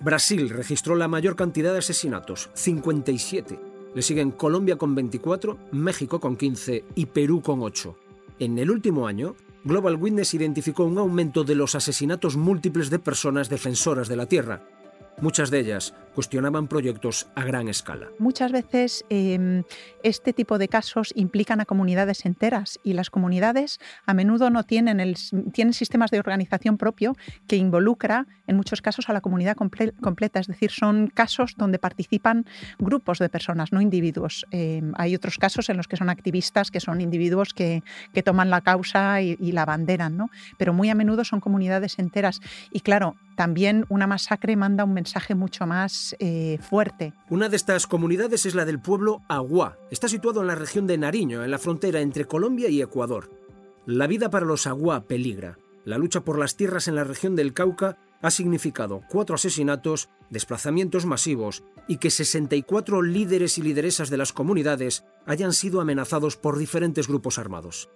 Brasil 0.00 0.48
registró 0.48 0.96
la 0.96 1.08
mayor 1.08 1.36
cantidad 1.36 1.72
de 1.72 1.78
asesinatos, 1.78 2.48
57, 2.54 3.60
Le 3.94 4.02
siguen 4.02 4.30
Colombia 4.30 4.76
con 4.76 4.94
24, 4.94 5.58
México 5.72 6.20
con 6.20 6.36
15 6.36 6.84
y 6.94 7.06
Perú 7.06 7.42
con 7.42 7.62
8. 7.62 7.96
En 8.38 8.58
el 8.58 8.70
último 8.70 9.06
año, 9.06 9.36
Global 9.62 9.96
Witness 9.96 10.32
identificó 10.32 10.84
un 10.84 10.96
aumento 10.96 11.44
de 11.44 11.54
los 11.54 11.74
asesinatos 11.74 12.36
múltiples 12.36 12.88
de 12.88 12.98
personas 12.98 13.50
defensoras 13.50 14.08
de 14.08 14.16
la 14.16 14.24
Tierra, 14.24 14.62
Muchas 15.20 15.50
de 15.50 15.60
ellas 15.60 15.92
cuestionaban 16.14 16.66
proyectos 16.66 17.28
a 17.34 17.44
gran 17.44 17.68
escala. 17.68 18.08
Muchas 18.18 18.52
veces 18.52 19.04
eh, 19.10 19.62
este 20.02 20.32
tipo 20.32 20.58
de 20.58 20.68
casos 20.68 21.12
implican 21.14 21.60
a 21.60 21.64
comunidades 21.64 22.26
enteras 22.26 22.78
y 22.82 22.94
las 22.94 23.10
comunidades 23.10 23.78
a 24.06 24.14
menudo 24.14 24.50
no 24.50 24.64
tienen, 24.64 25.00
el, 25.00 25.16
tienen 25.52 25.72
sistemas 25.72 26.10
de 26.10 26.18
organización 26.18 26.76
propio 26.76 27.16
que 27.46 27.56
involucra 27.56 28.26
en 28.46 28.56
muchos 28.56 28.82
casos 28.82 29.08
a 29.08 29.12
la 29.12 29.20
comunidad 29.20 29.56
comple 29.56 29.92
completa. 30.00 30.40
Es 30.40 30.46
decir, 30.46 30.70
son 30.70 31.08
casos 31.08 31.54
donde 31.56 31.78
participan 31.78 32.46
grupos 32.78 33.18
de 33.18 33.28
personas, 33.28 33.72
no 33.72 33.80
individuos. 33.80 34.46
Eh, 34.50 34.82
hay 34.96 35.14
otros 35.14 35.38
casos 35.38 35.68
en 35.68 35.76
los 35.76 35.88
que 35.88 35.96
son 35.96 36.10
activistas, 36.10 36.70
que 36.70 36.80
son 36.80 37.00
individuos 37.00 37.54
que, 37.54 37.82
que 38.12 38.22
toman 38.22 38.50
la 38.50 38.60
causa 38.60 39.22
y, 39.22 39.36
y 39.40 39.52
la 39.52 39.64
banderan, 39.64 40.16
¿no? 40.16 40.30
pero 40.58 40.72
muy 40.72 40.90
a 40.90 40.94
menudo 40.94 41.24
son 41.24 41.40
comunidades 41.40 41.98
enteras. 41.98 42.40
Y 42.72 42.80
claro, 42.80 43.16
también 43.36 43.86
una 43.88 44.06
masacre 44.06 44.56
manda 44.56 44.84
un 44.84 44.92
mensaje 44.92 45.34
mucho 45.34 45.66
más 45.66 45.92
eh, 46.18 46.58
fuerte. 46.60 47.12
Una 47.28 47.48
de 47.48 47.56
estas 47.56 47.86
comunidades 47.86 48.46
es 48.46 48.54
la 48.54 48.64
del 48.64 48.80
pueblo 48.80 49.22
Agua. 49.28 49.78
Está 49.90 50.08
situado 50.08 50.40
en 50.40 50.46
la 50.46 50.54
región 50.54 50.86
de 50.86 50.98
Nariño, 50.98 51.44
en 51.44 51.50
la 51.50 51.58
frontera 51.58 52.00
entre 52.00 52.24
Colombia 52.24 52.68
y 52.68 52.80
Ecuador. 52.80 53.30
La 53.86 54.06
vida 54.06 54.30
para 54.30 54.46
los 54.46 54.66
Agua 54.66 55.04
peligra. 55.04 55.58
La 55.84 55.98
lucha 55.98 56.22
por 56.22 56.38
las 56.38 56.56
tierras 56.56 56.88
en 56.88 56.94
la 56.94 57.04
región 57.04 57.36
del 57.36 57.54
Cauca 57.54 57.98
ha 58.22 58.30
significado 58.30 59.02
cuatro 59.08 59.34
asesinatos, 59.34 60.10
desplazamientos 60.28 61.06
masivos 61.06 61.64
y 61.88 61.96
que 61.96 62.10
64 62.10 63.02
líderes 63.02 63.58
y 63.58 63.62
lideresas 63.62 64.10
de 64.10 64.18
las 64.18 64.32
comunidades 64.32 65.04
hayan 65.26 65.52
sido 65.52 65.80
amenazados 65.80 66.36
por 66.36 66.58
diferentes 66.58 67.08
grupos 67.08 67.38
armados. 67.38 67.88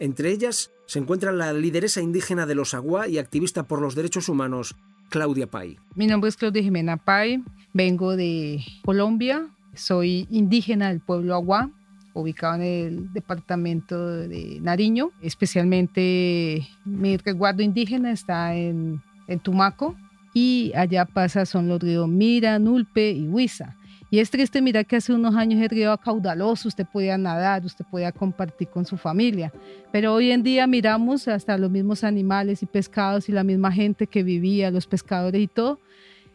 Entre 0.00 0.30
ellas 0.30 0.72
se 0.86 0.98
encuentra 0.98 1.32
la 1.32 1.52
lideresa 1.52 2.00
indígena 2.00 2.46
de 2.46 2.54
los 2.54 2.74
Agua 2.74 3.08
y 3.08 3.18
activista 3.18 3.64
por 3.64 3.80
los 3.80 3.94
derechos 3.94 4.28
humanos, 4.28 4.76
Claudia 5.08 5.46
Pay. 5.46 5.78
Mi 5.94 6.06
nombre 6.06 6.28
es 6.28 6.36
Claudia 6.36 6.62
Jimena 6.62 6.96
Pay, 6.96 7.42
vengo 7.72 8.16
de 8.16 8.62
Colombia, 8.84 9.48
soy 9.74 10.26
indígena 10.30 10.88
del 10.88 11.00
pueblo 11.00 11.34
Agua, 11.34 11.70
ubicado 12.14 12.56
en 12.56 12.62
el 12.62 13.12
departamento 13.12 14.06
de 14.06 14.58
Nariño. 14.60 15.10
Especialmente 15.22 16.66
mi 16.84 17.16
resguardo 17.16 17.62
indígena 17.62 18.10
está 18.10 18.54
en, 18.54 19.02
en 19.28 19.38
Tumaco 19.38 19.96
y 20.34 20.72
allá 20.74 21.04
pasa 21.04 21.46
son 21.46 21.68
los 21.68 21.80
ríos 21.80 22.08
Mira, 22.08 22.58
Nulpe 22.58 23.12
y 23.12 23.28
Huiza. 23.28 23.77
Y 24.10 24.20
es 24.20 24.30
triste 24.30 24.62
mirar 24.62 24.86
que 24.86 24.96
hace 24.96 25.12
unos 25.12 25.34
años 25.34 25.60
el 25.60 25.68
río 25.68 25.88
era 25.88 25.96
caudaloso, 25.98 26.68
usted 26.68 26.86
podía 26.90 27.18
nadar, 27.18 27.64
usted 27.64 27.84
podía 27.90 28.10
compartir 28.10 28.68
con 28.68 28.86
su 28.86 28.96
familia, 28.96 29.52
pero 29.92 30.14
hoy 30.14 30.30
en 30.30 30.42
día 30.42 30.66
miramos 30.66 31.28
hasta 31.28 31.58
los 31.58 31.70
mismos 31.70 32.04
animales 32.04 32.62
y 32.62 32.66
pescados 32.66 33.28
y 33.28 33.32
la 33.32 33.44
misma 33.44 33.70
gente 33.70 34.06
que 34.06 34.22
vivía, 34.22 34.70
los 34.70 34.86
pescadores 34.86 35.42
y 35.42 35.46
todo, 35.46 35.78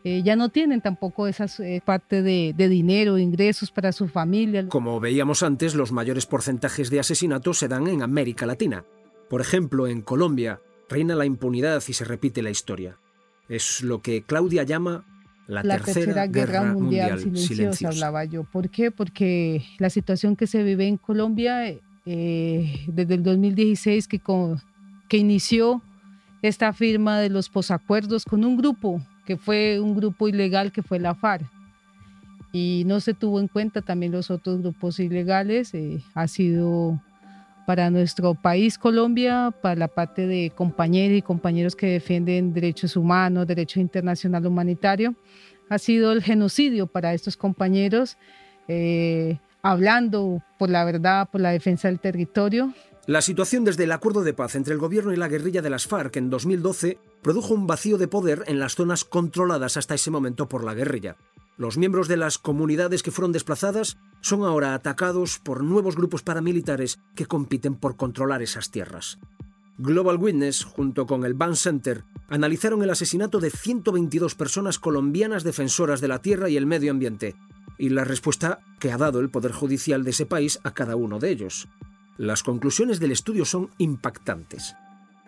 eh, 0.03 0.21
ya 0.23 0.35
no 0.35 0.49
tienen 0.49 0.81
tampoco 0.81 1.27
esa 1.27 1.45
eh, 1.63 1.81
parte 1.83 2.21
de, 2.21 2.53
de 2.55 2.69
dinero, 2.69 3.17
ingresos 3.17 3.71
para 3.71 3.91
su 3.91 4.07
familia. 4.07 4.67
Como 4.67 4.99
veíamos 4.99 5.41
antes, 5.43 5.75
los 5.75 5.91
mayores 5.91 6.25
porcentajes 6.25 6.89
de 6.89 6.99
asesinatos 6.99 7.57
se 7.57 7.69
dan 7.69 7.87
en 7.87 8.03
América 8.03 8.45
Latina. 8.45 8.85
Por 9.29 9.41
ejemplo, 9.41 9.87
en 9.87 10.01
Colombia 10.01 10.59
reina 10.89 11.15
la 11.15 11.25
impunidad 11.25 11.81
y 11.87 11.93
se 11.93 12.05
repite 12.05 12.43
la 12.43 12.49
historia. 12.49 12.99
Es 13.47 13.81
lo 13.81 14.01
que 14.01 14.23
Claudia 14.23 14.63
llama 14.63 15.05
la, 15.47 15.63
la 15.63 15.77
tercera, 15.79 16.27
guerra, 16.27 16.61
guerra 16.61 16.73
mundial, 16.73 17.19
silenciosa, 17.19 17.47
silenciosa. 17.47 17.87
hablaba 17.89 18.25
yo. 18.25 18.43
¿Por 18.43 18.69
qué? 18.69 18.91
Porque 18.91 19.63
la 19.77 19.89
situación 19.89 20.35
que 20.35 20.47
se 20.47 20.63
vive 20.63 20.87
en 20.87 20.97
Colombia 20.97 21.73
eh, 22.05 22.85
desde 22.87 23.15
el 23.15 23.23
2016 23.23 24.07
que, 24.07 24.19
con, 24.19 24.61
que 25.07 25.17
inició 25.17 25.81
esta 26.41 26.73
firma 26.73 27.19
de 27.19 27.29
los 27.29 27.49
posacuerdos 27.49 28.25
con 28.25 28.43
un 28.43 28.57
grupo 28.57 29.01
que 29.25 29.37
fue 29.37 29.79
un 29.79 29.95
grupo 29.95 30.27
ilegal 30.27 30.73
que 30.73 30.83
fue 30.83 30.99
la 30.99 31.15
FARC 31.15 31.45
y 32.51 32.83
no 32.85 32.99
se 32.99 33.13
tuvo 33.13 33.39
en 33.39 33.47
cuenta 33.47 33.81
también 33.81 34.11
los 34.11 34.29
otros 34.29 34.61
grupos 34.61 34.99
ilegales 34.99 35.73
eh, 35.73 36.03
ha 36.13 36.27
sido 36.27 37.01
para 37.65 37.89
nuestro 37.89 38.35
país 38.35 38.77
Colombia, 38.77 39.53
para 39.61 39.75
la 39.75 39.87
parte 39.87 40.27
de 40.27 40.51
compañeros 40.55 41.17
y 41.17 41.21
compañeros 41.21 41.75
que 41.75 41.87
defienden 41.87 42.53
derechos 42.53 42.95
humanos, 42.95 43.47
derecho 43.47 43.79
internacional 43.79 44.45
humanitario, 44.45 45.15
ha 45.69 45.77
sido 45.77 46.11
el 46.11 46.21
genocidio 46.21 46.87
para 46.87 47.13
estos 47.13 47.37
compañeros, 47.37 48.17
eh, 48.67 49.39
hablando 49.61 50.43
por 50.59 50.69
la 50.69 50.83
verdad, 50.85 51.29
por 51.31 51.41
la 51.41 51.51
defensa 51.51 51.87
del 51.87 51.99
territorio. 51.99 52.73
La 53.05 53.21
situación 53.21 53.65
desde 53.65 53.83
el 53.83 53.91
acuerdo 53.91 54.23
de 54.23 54.33
paz 54.33 54.55
entre 54.55 54.73
el 54.73 54.79
gobierno 54.79 55.11
y 55.11 55.17
la 55.17 55.27
guerrilla 55.27 55.61
de 55.61 55.69
las 55.69 55.87
FARC 55.87 56.15
en 56.17 56.29
2012 56.29 56.97
produjo 57.21 57.53
un 57.53 57.67
vacío 57.67 57.97
de 57.97 58.07
poder 58.07 58.43
en 58.47 58.59
las 58.59 58.75
zonas 58.75 59.03
controladas 59.03 59.75
hasta 59.75 59.95
ese 59.95 60.09
momento 60.09 60.47
por 60.47 60.63
la 60.63 60.73
guerrilla. 60.73 61.17
Los 61.57 61.77
miembros 61.77 62.07
de 62.07 62.17
las 62.17 62.37
comunidades 62.37 63.03
que 63.03 63.11
fueron 63.11 63.31
desplazadas 63.31 63.97
son 64.21 64.43
ahora 64.43 64.73
atacados 64.73 65.39
por 65.39 65.63
nuevos 65.63 65.95
grupos 65.95 66.23
paramilitares 66.23 66.99
que 67.15 67.27
compiten 67.27 67.75
por 67.75 67.95
controlar 67.95 68.41
esas 68.41 68.71
tierras. 68.71 69.19
Global 69.77 70.17
Witness, 70.17 70.63
junto 70.63 71.05
con 71.05 71.25
el 71.25 71.33
Ban 71.33 71.55
Center, 71.55 72.03
analizaron 72.29 72.83
el 72.83 72.89
asesinato 72.89 73.39
de 73.39 73.51
122 73.51 74.35
personas 74.35 74.79
colombianas 74.79 75.43
defensoras 75.43 76.01
de 76.01 76.07
la 76.07 76.21
tierra 76.21 76.49
y 76.49 76.57
el 76.57 76.65
medio 76.65 76.91
ambiente, 76.91 77.35
y 77.77 77.89
la 77.89 78.03
respuesta 78.03 78.59
que 78.79 78.91
ha 78.91 78.97
dado 78.97 79.19
el 79.19 79.29
Poder 79.29 79.51
Judicial 79.51 80.03
de 80.03 80.11
ese 80.11 80.25
país 80.25 80.59
a 80.63 80.73
cada 80.73 80.95
uno 80.95 81.19
de 81.19 81.29
ellos. 81.31 81.67
Las 82.17 82.43
conclusiones 82.43 82.99
del 82.99 83.11
estudio 83.11 83.45
son 83.45 83.71
impactantes. 83.77 84.75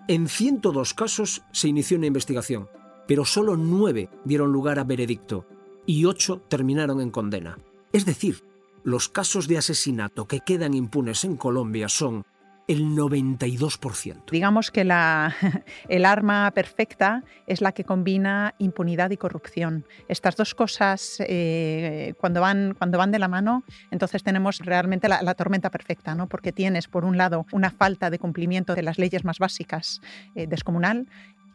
En 0.07 0.27
102 0.27 0.93
casos 0.93 1.41
se 1.51 1.67
inició 1.67 1.97
una 1.97 2.07
investigación, 2.07 2.67
pero 3.07 3.25
solo 3.25 3.57
9 3.57 4.09
dieron 4.23 4.51
lugar 4.51 4.77
a 4.77 4.83
veredicto, 4.83 5.47
y 5.85 6.05
ocho 6.05 6.41
terminaron 6.47 7.01
en 7.01 7.11
condena. 7.11 7.57
Es 7.93 8.05
decir, 8.05 8.43
los 8.83 9.09
casos 9.09 9.47
de 9.47 9.57
asesinato 9.57 10.27
que 10.27 10.41
quedan 10.41 10.73
impunes 10.73 11.23
en 11.23 11.37
Colombia 11.37 11.89
son 11.89 12.25
el 12.67 12.95
92%. 12.95 14.31
Digamos 14.31 14.71
que 14.71 14.83
la, 14.83 15.35
el 15.89 16.05
arma 16.05 16.51
perfecta 16.51 17.23
es 17.45 17.61
la 17.61 17.71
que 17.71 17.83
combina 17.83 18.55
impunidad 18.57 19.11
y 19.11 19.17
corrupción. 19.17 19.85
Estas 20.07 20.35
dos 20.35 20.55
cosas, 20.55 21.17
eh, 21.19 22.13
cuando, 22.19 22.41
van, 22.41 22.75
cuando 22.77 22.97
van 22.97 23.11
de 23.11 23.19
la 23.19 23.27
mano, 23.27 23.63
entonces 23.91 24.23
tenemos 24.23 24.59
realmente 24.59 25.07
la, 25.07 25.21
la, 25.21 25.35
tormenta 25.35 25.69
perfecta, 25.69 26.15
¿no? 26.15 26.27
porque 26.27 26.51
tienes, 26.51 26.87
por 26.87 27.05
un 27.05 27.17
lado, 27.17 27.45
una 27.51 27.69
falta 27.69 28.09
de 28.09 28.19
cumplimiento 28.19 28.73
de 28.73 28.83
las 28.83 28.97
leyes 28.97 29.23
más 29.23 29.39
básicas 29.39 30.01
eh, 30.33 30.47
descomunal 30.47 31.07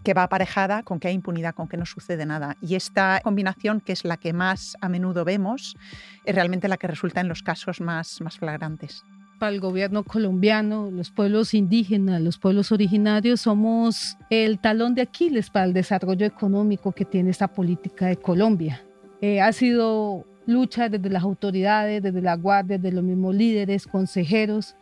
que 0.02 0.14
va 0.14 0.24
aparejada 0.24 0.82
con 0.82 1.00
que 1.00 1.08
hay 1.08 1.14
impunidad, 1.14 1.54
con 1.54 1.68
que 1.68 1.76
no 1.76 1.86
sucede 1.86 2.26
nada. 2.26 2.56
Y 2.60 2.74
esta 2.74 3.20
combinación, 3.22 3.80
que 3.80 3.92
es 3.92 4.04
la 4.04 4.16
que 4.16 4.32
más 4.32 4.76
a 4.80 4.88
menudo 4.88 5.24
vemos, 5.24 5.76
es 6.24 6.34
realmente 6.34 6.68
la 6.68 6.76
que 6.76 6.86
resulta 6.86 7.20
en 7.20 7.28
los 7.28 7.42
casos 7.42 7.80
más, 7.80 8.20
más 8.20 8.38
flagrantes. 8.38 9.04
Para 9.38 9.52
el 9.52 9.60
gobierno 9.60 10.04
colombiano, 10.04 10.90
los 10.90 11.10
pueblos 11.10 11.54
indígenas, 11.54 12.20
los 12.20 12.38
pueblos 12.38 12.72
originarios, 12.72 13.40
somos 13.42 14.18
el 14.28 14.58
talón 14.58 14.94
de 14.94 15.02
Aquiles 15.02 15.48
para 15.48 15.64
el 15.64 15.72
desarrollo 15.72 16.26
económico 16.26 16.92
que 16.92 17.06
tiene 17.06 17.30
esta 17.30 17.48
política 17.48 18.06
de 18.06 18.16
Colombia. 18.16 18.82
Eh, 19.22 19.40
ha 19.40 19.52
sido 19.52 20.26
lucha 20.46 20.88
desde 20.88 21.08
las 21.08 21.22
autoridades, 21.22 22.02
desde 22.02 22.20
la 22.20 22.36
guardia, 22.36 22.76
desde 22.76 22.94
los 22.94 23.04
mismos 23.04 23.34
líderes, 23.34 23.86
consejeros, 23.86 24.76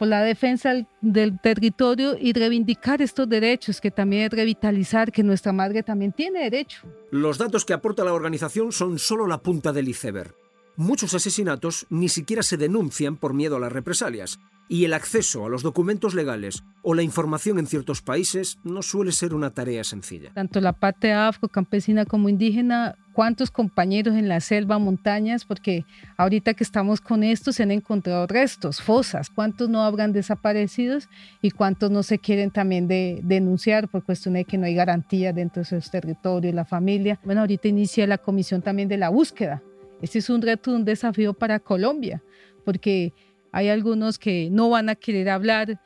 por 0.00 0.08
la 0.08 0.22
defensa 0.22 0.72
del, 1.02 1.38
territorio 1.40 2.16
y 2.18 2.32
reivindicar 2.32 3.02
estos 3.02 3.28
derechos, 3.28 3.82
que 3.82 3.90
también 3.90 4.22
es 4.22 4.30
revitalizar 4.30 5.12
que 5.12 5.22
nuestra 5.22 5.52
madre 5.52 5.82
también 5.82 6.12
tiene 6.12 6.40
derecho. 6.44 6.88
Los 7.10 7.36
datos 7.36 7.66
que 7.66 7.74
aporta 7.74 8.02
la 8.02 8.14
organización 8.14 8.72
son 8.72 8.98
solo 8.98 9.26
la 9.26 9.42
punta 9.42 9.74
del 9.74 9.90
iceberg. 9.90 10.34
Muchos 10.76 11.12
asesinatos 11.12 11.86
ni 11.90 12.08
siquiera 12.08 12.42
se 12.42 12.56
denuncian 12.56 13.18
por 13.18 13.34
miedo 13.34 13.56
a 13.56 13.60
las 13.60 13.72
represalias, 13.72 14.40
y 14.70 14.86
el 14.86 14.94
acceso 14.94 15.44
a 15.44 15.50
los 15.50 15.62
documentos 15.62 16.14
legales 16.14 16.62
o 16.82 16.94
la 16.94 17.02
información 17.02 17.58
en 17.58 17.66
ciertos 17.66 18.00
países 18.00 18.58
no 18.64 18.80
suele 18.80 19.12
ser 19.12 19.34
una 19.34 19.50
tarea 19.50 19.84
sencilla. 19.84 20.32
Tanto 20.32 20.60
la 20.60 20.72
parte 20.72 21.12
afro, 21.12 21.48
campesina 21.48 22.06
como 22.06 22.30
indígena, 22.30 22.96
cuántos 23.20 23.50
compañeros 23.50 24.14
en 24.14 24.28
la 24.30 24.40
selva, 24.40 24.78
montañas, 24.78 25.44
porque 25.44 25.84
ahorita 26.16 26.54
que 26.54 26.64
estamos 26.64 27.02
con 27.02 27.22
esto 27.22 27.52
se 27.52 27.62
han 27.62 27.70
encontrado 27.70 28.26
restos, 28.26 28.80
fosas, 28.80 29.28
cuántos 29.28 29.68
no 29.68 29.82
habrán 29.82 30.14
desaparecido 30.14 30.96
y 31.42 31.50
cuántos 31.50 31.90
no 31.90 32.02
se 32.02 32.18
quieren 32.18 32.50
también 32.50 32.88
de, 32.88 33.20
denunciar 33.22 33.88
por 33.88 34.06
cuestión 34.06 34.32
de 34.32 34.46
que 34.46 34.56
no 34.56 34.64
hay 34.64 34.74
garantía 34.74 35.34
dentro 35.34 35.60
de 35.60 35.64
esos 35.64 35.90
territorios, 35.90 36.54
la 36.54 36.64
familia. 36.64 37.20
Bueno, 37.22 37.42
ahorita 37.42 37.68
inicia 37.68 38.06
la 38.06 38.16
comisión 38.16 38.62
también 38.62 38.88
de 38.88 38.96
la 38.96 39.10
búsqueda. 39.10 39.62
Este 40.00 40.20
es 40.20 40.30
un 40.30 40.40
reto, 40.40 40.74
un 40.74 40.86
desafío 40.86 41.34
para 41.34 41.60
Colombia, 41.60 42.22
porque 42.64 43.12
hay 43.52 43.68
algunos 43.68 44.18
que 44.18 44.48
no 44.50 44.70
van 44.70 44.88
a 44.88 44.94
querer 44.94 45.28
hablar 45.28 45.78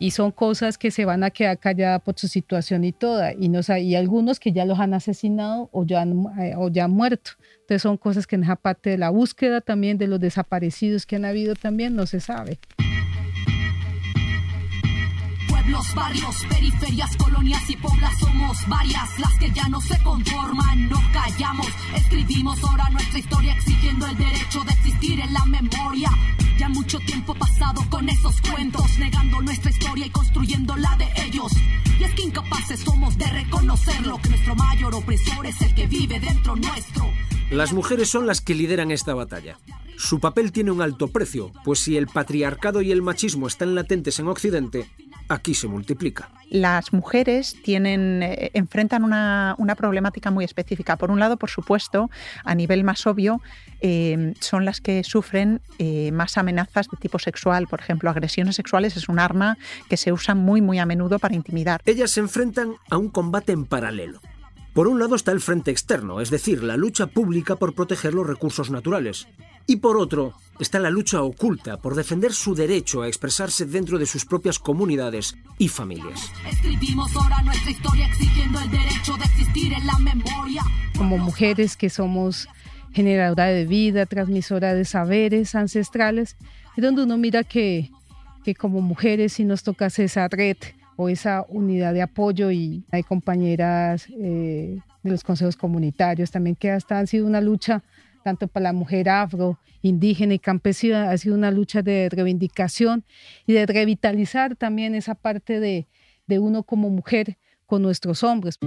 y 0.00 0.12
son 0.12 0.32
cosas 0.32 0.78
que 0.78 0.90
se 0.90 1.04
van 1.04 1.22
a 1.22 1.30
quedar 1.30 1.58
calladas 1.58 2.00
por 2.00 2.18
su 2.18 2.26
situación 2.26 2.84
y 2.84 2.92
toda, 2.92 3.34
y, 3.34 3.50
no, 3.50 3.60
y 3.78 3.94
algunos 3.94 4.40
que 4.40 4.50
ya 4.50 4.64
los 4.64 4.80
han 4.80 4.94
asesinado 4.94 5.68
o 5.72 5.84
ya 5.84 6.00
han, 6.00 6.24
eh, 6.40 6.54
o 6.56 6.70
ya 6.70 6.84
han 6.84 6.90
muerto. 6.90 7.32
Entonces 7.60 7.82
son 7.82 7.98
cosas 7.98 8.26
que 8.26 8.36
en 8.36 8.44
esa 8.44 8.56
parte 8.56 8.88
de 8.88 8.98
la 8.98 9.10
búsqueda 9.10 9.60
también 9.60 9.98
de 9.98 10.06
los 10.06 10.18
desaparecidos 10.18 11.04
que 11.04 11.16
han 11.16 11.26
habido 11.26 11.54
también 11.54 11.94
no 11.94 12.06
se 12.06 12.20
sabe. 12.20 12.58
Pueblos, 15.70 15.94
barrios, 15.94 16.36
periferias, 16.48 17.16
colonias 17.16 17.70
y 17.70 17.76
poblas 17.76 18.18
somos 18.18 18.58
varias 18.66 19.20
las 19.20 19.32
que 19.38 19.52
ya 19.52 19.68
no 19.68 19.80
se 19.80 19.96
conforman, 20.02 20.88
nos 20.88 21.04
callamos, 21.12 21.68
escribimos 21.94 22.60
ahora 22.64 22.90
nuestra 22.90 23.20
historia 23.20 23.52
exigiendo 23.52 24.04
el 24.08 24.16
derecho 24.18 24.64
de 24.64 24.72
existir 24.72 25.20
en 25.20 25.32
la 25.32 25.44
memoria. 25.44 26.10
Ya 26.58 26.68
mucho 26.70 26.98
tiempo 26.98 27.34
pasado 27.34 27.84
con 27.88 28.08
esos 28.08 28.40
cuentos, 28.40 28.98
negando 28.98 29.40
nuestra 29.42 29.70
historia 29.70 30.06
y 30.06 30.10
construyendo 30.10 30.76
la 30.76 30.96
de 30.96 31.06
ellos. 31.24 31.52
Y 32.00 32.02
es 32.02 32.14
que 32.14 32.22
incapaces 32.22 32.80
somos 32.80 33.16
de 33.16 33.26
reconocerlo, 33.26 34.18
que 34.20 34.30
nuestro 34.30 34.56
mayor 34.56 34.92
opresor 34.96 35.46
es 35.46 35.60
el 35.62 35.72
que 35.76 35.86
vive 35.86 36.18
dentro 36.18 36.56
nuestro. 36.56 37.08
Las 37.52 37.72
mujeres 37.72 38.10
son 38.10 38.26
las 38.26 38.40
que 38.40 38.56
lideran 38.56 38.90
esta 38.90 39.14
batalla. 39.14 39.56
Su 39.96 40.18
papel 40.18 40.50
tiene 40.50 40.72
un 40.72 40.82
alto 40.82 41.08
precio, 41.08 41.52
pues 41.62 41.78
si 41.78 41.96
el 41.96 42.08
patriarcado 42.08 42.82
y 42.82 42.90
el 42.90 43.02
machismo 43.02 43.46
están 43.46 43.74
latentes 43.74 44.18
en 44.18 44.28
Occidente, 44.28 44.90
aquí 45.30 45.54
se 45.54 45.68
multiplica. 45.68 46.28
Las 46.50 46.92
mujeres 46.92 47.56
tienen, 47.62 48.22
eh, 48.22 48.50
enfrentan 48.54 49.04
una, 49.04 49.56
problemática 49.76 50.30
muy 50.30 50.44
específica. 50.44 50.96
Por 50.96 51.10
un 51.10 51.20
lado, 51.20 51.36
por 51.36 51.48
supuesto, 51.48 52.10
a 52.44 52.54
nivel 52.54 52.82
más 52.82 53.06
obvio, 53.06 53.40
eh, 53.80 54.34
son 54.40 54.64
las 54.64 54.80
que 54.80 55.04
sufren 55.04 55.60
eh, 55.78 56.10
más 56.12 56.36
amenazas 56.36 56.88
de 56.88 56.96
tipo 56.98 57.18
sexual. 57.18 57.68
Por 57.68 57.80
ejemplo, 57.80 58.10
agresiones 58.10 58.56
sexuales 58.56 58.96
es 58.96 59.08
un 59.08 59.20
arma 59.20 59.56
que 59.88 59.96
se 59.96 60.12
usa 60.12 60.34
muy, 60.34 60.60
muy 60.60 60.80
a 60.80 60.86
menudo 60.86 61.20
para 61.20 61.36
intimidar. 61.36 61.80
Ellas 61.86 62.10
se 62.10 62.20
enfrentan 62.20 62.74
a 62.90 62.98
un 62.98 63.08
combate 63.08 63.52
en 63.52 63.64
paralelo. 63.64 64.20
Por 64.72 64.88
un 64.88 64.98
lado 64.98 65.14
está 65.14 65.32
el 65.32 65.40
frente 65.40 65.70
externo, 65.70 66.20
es 66.20 66.30
decir, 66.30 66.62
la 66.62 66.76
lucha 66.76 67.06
pública 67.06 67.56
por 67.56 67.74
proteger 67.74 68.14
los 68.14 68.26
recursos 68.26 68.70
naturales. 68.70 69.26
Y 69.66 69.76
por 69.76 69.96
otro, 69.96 70.34
está 70.60 70.78
la 70.78 70.90
lucha 70.90 71.22
oculta 71.22 71.78
por 71.78 71.94
defender 71.94 72.32
su 72.32 72.54
derecho 72.54 73.02
a 73.02 73.08
expresarse 73.08 73.64
dentro 73.64 73.98
de 73.98 74.06
sus 74.06 74.24
propias 74.24 74.58
comunidades 74.58 75.36
y 75.58 75.68
familias. 75.68 76.30
Escribimos 76.48 77.14
ahora 77.16 77.42
nuestra 77.42 77.70
historia 77.70 78.06
exigiendo 78.06 78.60
el 78.60 78.70
derecho 78.70 79.16
de 79.16 79.24
existir 79.24 79.72
en 79.72 79.86
la 79.86 79.98
memoria. 79.98 80.62
Como 80.96 81.18
mujeres 81.18 81.76
que 81.76 81.88
somos 81.88 82.48
generadora 82.92 83.46
de 83.46 83.66
vida, 83.66 84.06
transmisora 84.06 84.74
de 84.74 84.84
saberes 84.84 85.54
ancestrales, 85.54 86.36
es 86.76 86.84
donde 86.84 87.04
uno 87.04 87.16
mira 87.16 87.44
que, 87.44 87.90
que 88.44 88.54
como 88.54 88.80
mujeres 88.80 89.34
si 89.34 89.44
nos 89.44 89.62
toca 89.62 89.86
esa 89.86 90.28
red 90.28 90.56
o 90.96 91.08
esa 91.08 91.46
unidad 91.48 91.94
de 91.94 92.02
apoyo 92.02 92.50
y 92.50 92.84
hay 92.90 93.02
compañeras 93.02 94.06
eh, 94.10 94.78
de 95.02 95.10
los 95.10 95.24
consejos 95.24 95.56
comunitarios 95.56 96.30
también 96.30 96.56
que 96.56 96.70
hasta 96.70 96.98
han 96.98 97.06
sido 97.06 97.26
una 97.26 97.40
lucha 97.40 97.82
tanto 98.22 98.48
para 98.48 98.64
la 98.64 98.72
mujer 98.72 99.08
afro, 99.08 99.58
indígena 99.82 100.34
y 100.34 100.38
campesina, 100.38 101.10
ha 101.10 101.18
sido 101.18 101.34
una 101.34 101.50
lucha 101.50 101.82
de 101.82 102.08
reivindicación 102.10 103.04
y 103.46 103.52
de 103.52 103.66
revitalizar 103.66 104.56
también 104.56 104.94
esa 104.94 105.14
parte 105.14 105.60
de, 105.60 105.86
de 106.26 106.38
uno 106.38 106.62
como 106.62 106.90
mujer 106.90 107.38
con 107.66 107.82
nuestros 107.82 108.22
hombres. 108.24 108.58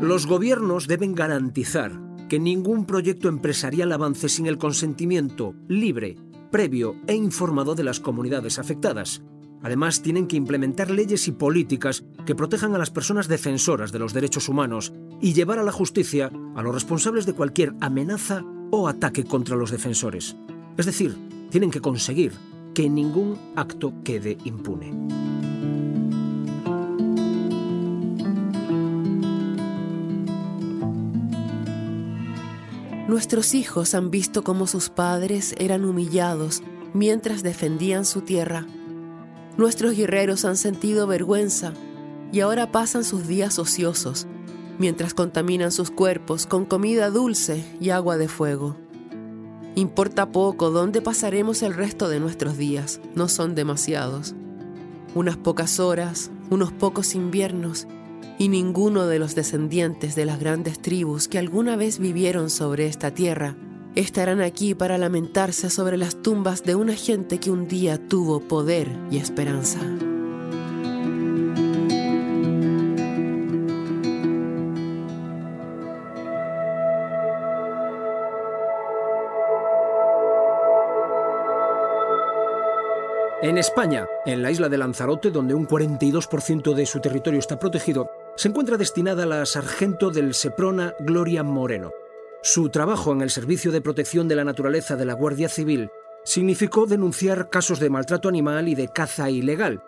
Los 0.00 0.26
gobiernos 0.26 0.86
deben 0.86 1.14
garantizar 1.14 1.92
que 2.28 2.38
ningún 2.38 2.84
proyecto 2.84 3.28
empresarial 3.28 3.92
avance 3.92 4.28
sin 4.28 4.46
el 4.46 4.58
consentimiento 4.58 5.54
libre, 5.68 6.16
previo 6.50 6.96
e 7.06 7.14
informado 7.14 7.74
de 7.74 7.84
las 7.84 8.00
comunidades 8.00 8.58
afectadas, 8.58 9.22
Además, 9.64 10.02
tienen 10.02 10.26
que 10.26 10.36
implementar 10.36 10.90
leyes 10.90 11.26
y 11.26 11.32
políticas 11.32 12.04
que 12.26 12.34
protejan 12.34 12.74
a 12.74 12.78
las 12.78 12.90
personas 12.90 13.28
defensoras 13.28 13.92
de 13.92 13.98
los 13.98 14.12
derechos 14.12 14.50
humanos 14.50 14.92
y 15.22 15.32
llevar 15.32 15.58
a 15.58 15.62
la 15.62 15.72
justicia 15.72 16.30
a 16.54 16.62
los 16.62 16.74
responsables 16.74 17.24
de 17.24 17.32
cualquier 17.32 17.72
amenaza 17.80 18.44
o 18.70 18.88
ataque 18.88 19.24
contra 19.24 19.56
los 19.56 19.70
defensores. 19.70 20.36
Es 20.76 20.84
decir, 20.84 21.16
tienen 21.48 21.70
que 21.70 21.80
conseguir 21.80 22.32
que 22.74 22.90
ningún 22.90 23.38
acto 23.56 23.94
quede 24.04 24.36
impune. 24.44 24.92
Nuestros 33.08 33.54
hijos 33.54 33.94
han 33.94 34.10
visto 34.10 34.44
cómo 34.44 34.66
sus 34.66 34.90
padres 34.90 35.54
eran 35.56 35.86
humillados 35.86 36.62
mientras 36.92 37.42
defendían 37.42 38.04
su 38.04 38.20
tierra 38.20 38.66
Nuestros 39.56 39.96
guerreros 39.96 40.44
han 40.44 40.56
sentido 40.56 41.06
vergüenza 41.06 41.72
y 42.32 42.40
ahora 42.40 42.72
pasan 42.72 43.04
sus 43.04 43.28
días 43.28 43.58
ociosos, 43.60 44.26
mientras 44.78 45.14
contaminan 45.14 45.70
sus 45.70 45.92
cuerpos 45.92 46.46
con 46.46 46.64
comida 46.64 47.10
dulce 47.10 47.64
y 47.80 47.90
agua 47.90 48.16
de 48.16 48.26
fuego. 48.26 48.76
Importa 49.76 50.32
poco 50.32 50.70
dónde 50.70 51.02
pasaremos 51.02 51.62
el 51.62 51.74
resto 51.74 52.08
de 52.08 52.18
nuestros 52.18 52.56
días, 52.58 53.00
no 53.14 53.28
son 53.28 53.54
demasiados. 53.54 54.34
Unas 55.14 55.36
pocas 55.36 55.78
horas, 55.78 56.32
unos 56.50 56.72
pocos 56.72 57.14
inviernos, 57.14 57.86
y 58.38 58.48
ninguno 58.48 59.06
de 59.06 59.20
los 59.20 59.36
descendientes 59.36 60.16
de 60.16 60.24
las 60.24 60.40
grandes 60.40 60.80
tribus 60.80 61.28
que 61.28 61.38
alguna 61.38 61.76
vez 61.76 62.00
vivieron 62.00 62.50
sobre 62.50 62.86
esta 62.86 63.12
tierra 63.12 63.56
estarán 63.94 64.40
aquí 64.40 64.74
para 64.74 64.98
lamentarse 64.98 65.70
sobre 65.70 65.96
las 65.96 66.22
tumbas 66.22 66.64
de 66.64 66.74
una 66.74 66.94
gente 66.94 67.38
que 67.38 67.50
un 67.50 67.68
día 67.68 67.98
tuvo 68.08 68.40
poder 68.40 68.90
y 69.10 69.18
esperanza. 69.18 69.80
En 83.42 83.58
España, 83.58 84.06
en 84.24 84.42
la 84.42 84.50
isla 84.50 84.70
de 84.70 84.78
Lanzarote, 84.78 85.30
donde 85.30 85.52
un 85.52 85.68
42% 85.68 86.72
de 86.72 86.86
su 86.86 87.00
territorio 87.00 87.38
está 87.38 87.58
protegido, 87.58 88.10
se 88.36 88.48
encuentra 88.48 88.78
destinada 88.78 89.26
la 89.26 89.44
sargento 89.44 90.10
del 90.10 90.32
Seprona 90.32 90.94
Gloria 91.00 91.42
Moreno. 91.42 91.90
Su 92.46 92.68
trabajo 92.68 93.10
en 93.10 93.22
el 93.22 93.30
Servicio 93.30 93.72
de 93.72 93.80
Protección 93.80 94.28
de 94.28 94.36
la 94.36 94.44
Naturaleza 94.44 94.96
de 94.96 95.06
la 95.06 95.14
Guardia 95.14 95.48
Civil 95.48 95.88
significó 96.26 96.84
denunciar 96.84 97.48
casos 97.48 97.80
de 97.80 97.88
maltrato 97.88 98.28
animal 98.28 98.68
y 98.68 98.74
de 98.74 98.88
caza 98.88 99.30
ilegal, 99.30 99.82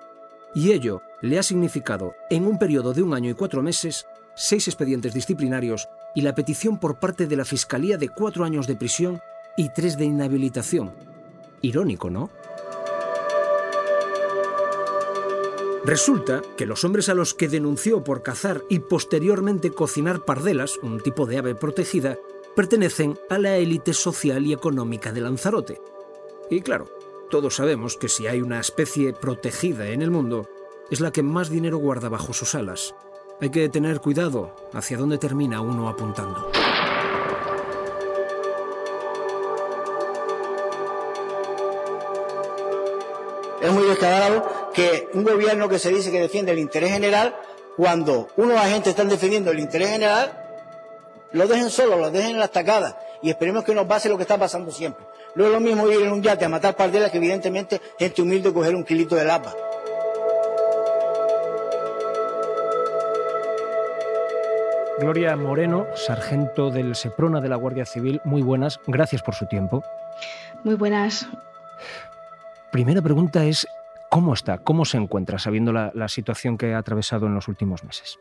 y 0.54 0.72
ello 0.72 1.02
le 1.20 1.38
ha 1.38 1.42
significado, 1.42 2.14
en 2.30 2.46
un 2.46 2.58
periodo 2.58 2.94
de 2.94 3.02
un 3.02 3.12
año 3.12 3.28
y 3.28 3.34
cuatro 3.34 3.62
meses, 3.62 4.06
seis 4.34 4.68
expedientes 4.68 5.12
disciplinarios 5.12 5.90
y 6.14 6.22
la 6.22 6.34
petición 6.34 6.80
por 6.80 6.98
parte 6.98 7.26
de 7.26 7.36
la 7.36 7.44
Fiscalía 7.44 7.98
de 7.98 8.08
cuatro 8.08 8.42
años 8.42 8.66
de 8.66 8.76
prisión 8.76 9.20
y 9.58 9.68
tres 9.68 9.98
de 9.98 10.06
inhabilitación. 10.06 10.94
Irónico, 11.60 12.08
¿no? 12.08 12.30
Resulta 15.84 16.40
que 16.56 16.64
los 16.64 16.84
hombres 16.84 17.10
a 17.10 17.14
los 17.14 17.34
que 17.34 17.48
denunció 17.48 18.02
por 18.02 18.22
cazar 18.22 18.62
y 18.70 18.78
posteriormente 18.78 19.72
cocinar 19.72 20.24
pardelas, 20.24 20.78
un 20.78 21.00
tipo 21.00 21.26
de 21.26 21.36
ave 21.36 21.54
protegida, 21.54 22.16
pertenecen 22.56 23.18
a 23.28 23.38
la 23.38 23.56
élite 23.58 23.92
social 23.92 24.46
y 24.46 24.54
económica 24.54 25.12
de 25.12 25.20
Lanzarote. 25.20 25.78
Y 26.50 26.62
claro, 26.62 26.86
todos 27.30 27.56
sabemos 27.56 27.98
que 27.98 28.08
si 28.08 28.26
hay 28.26 28.40
una 28.40 28.58
especie 28.58 29.12
protegida 29.12 29.88
en 29.88 30.00
el 30.00 30.10
mundo, 30.10 30.48
es 30.90 31.00
la 31.00 31.12
que 31.12 31.22
más 31.22 31.50
dinero 31.50 31.76
guarda 31.76 32.08
bajo 32.08 32.32
sus 32.32 32.54
alas. 32.54 32.94
Hay 33.42 33.50
que 33.50 33.68
tener 33.68 34.00
cuidado 34.00 34.56
hacia 34.72 34.96
dónde 34.96 35.18
termina 35.18 35.60
uno 35.60 35.90
apuntando. 35.90 36.50
Es 43.60 43.72
muy 43.72 43.84
descarado 43.84 44.70
que 44.72 45.10
un 45.12 45.24
gobierno 45.24 45.68
que 45.68 45.78
se 45.78 45.90
dice 45.90 46.10
que 46.10 46.20
defiende 46.20 46.52
el 46.52 46.58
interés 46.58 46.92
general, 46.92 47.36
cuando 47.76 48.28
unos 48.36 48.56
agentes 48.56 48.90
están 48.90 49.10
defendiendo 49.10 49.50
el 49.50 49.58
interés 49.58 49.90
general, 49.90 50.45
lo 51.32 51.46
dejen 51.46 51.70
solo, 51.70 51.96
lo 51.96 52.10
dejen 52.10 52.30
en 52.30 52.38
la 52.38 52.46
estacada 52.46 52.98
y 53.22 53.30
esperemos 53.30 53.64
que 53.64 53.74
nos 53.74 53.86
pase 53.86 54.08
lo 54.08 54.16
que 54.16 54.22
está 54.22 54.38
pasando 54.38 54.70
siempre. 54.70 55.04
No 55.34 55.46
es 55.46 55.52
lo 55.52 55.60
mismo 55.60 55.88
ir 55.90 56.02
en 56.02 56.12
un 56.12 56.22
yate 56.22 56.44
a 56.44 56.48
matar 56.48 56.76
pardelas 56.76 57.10
que 57.10 57.18
evidentemente 57.18 57.80
gente 57.98 58.22
humilde 58.22 58.52
coger 58.52 58.74
un 58.74 58.84
kilito 58.84 59.14
de 59.14 59.24
lapa. 59.24 59.54
Gloria 64.98 65.36
Moreno, 65.36 65.86
sargento 65.94 66.70
del 66.70 66.94
Seprona 66.94 67.42
de 67.42 67.50
la 67.50 67.56
Guardia 67.56 67.84
Civil, 67.84 68.22
muy 68.24 68.40
buenas, 68.40 68.80
gracias 68.86 69.22
por 69.22 69.34
su 69.34 69.46
tiempo. 69.46 69.84
Muy 70.64 70.74
buenas. 70.74 71.28
Primera 72.72 73.02
pregunta 73.02 73.44
es, 73.44 73.66
¿cómo 74.10 74.32
está? 74.32 74.56
¿Cómo 74.58 74.86
se 74.86 74.96
encuentra 74.96 75.38
sabiendo 75.38 75.72
la, 75.72 75.90
la 75.94 76.08
situación 76.08 76.56
que 76.56 76.72
ha 76.72 76.78
atravesado 76.78 77.26
en 77.26 77.34
los 77.34 77.46
últimos 77.46 77.84
meses? 77.84 78.18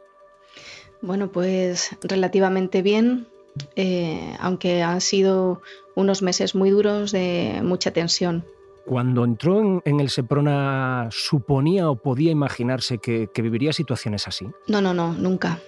Bueno, 1.02 1.32
pues 1.32 1.96
relativamente 2.02 2.82
bien. 2.82 3.28
eh, 3.76 4.36
aunque 4.40 4.84
han 4.84 5.02
sido 5.02 5.62
unos 5.96 6.22
meses 6.22 6.56
muy 6.56 6.70
duros 6.70 7.12
de 7.12 7.62
mucha 7.64 7.92
tensión. 7.92 8.46
Cuando 8.86 9.24
entró 9.24 9.82
en, 9.84 10.00
el 10.00 10.10
Seprona, 10.10 11.08
¿suponía 11.10 11.90
o 11.90 11.96
podía 11.96 12.32
imaginarse 12.32 13.00
que, 13.00 13.30
que 13.34 13.42
viviría 13.42 13.74
situaciones 13.74 14.28
así? 14.28 14.46
No, 14.68 14.82
no, 14.82 14.94
no, 14.94 15.14
nunca. 15.14 15.60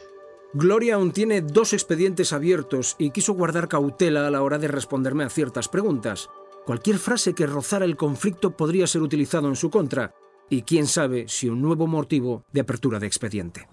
Gloria 0.53 0.95
aún 0.95 1.11
tiene 1.11 1.41
dos 1.41 1.73
expedientes 1.73 2.31
abiertos 2.31 2.95
y 2.99 3.09
quiso 3.09 3.33
guardar 3.33 3.67
cautela 3.67 4.27
a 4.27 4.31
la 4.31 4.43
hora 4.43 4.59
de 4.59 4.67
responderme 4.67 5.23
a 5.23 5.29
ciertas 5.29 5.67
preguntas. 5.67 6.29
Cualquier 6.65 6.97
frase 6.97 7.33
que 7.33 7.47
rozara 7.47 7.85
el 7.85 7.95
conflicto 7.95 8.51
podría 8.51 8.85
ser 8.85 9.01
utilizado 9.01 9.47
en 9.47 9.55
su 9.55 9.69
contra, 9.69 10.13
y 10.49 10.61
quién 10.61 10.87
sabe 10.87 11.25
si 11.27 11.49
un 11.49 11.61
nuevo 11.61 11.87
motivo 11.87 12.43
de 12.51 12.61
apertura 12.61 12.99
de 12.99 13.07
expediente. 13.07 13.67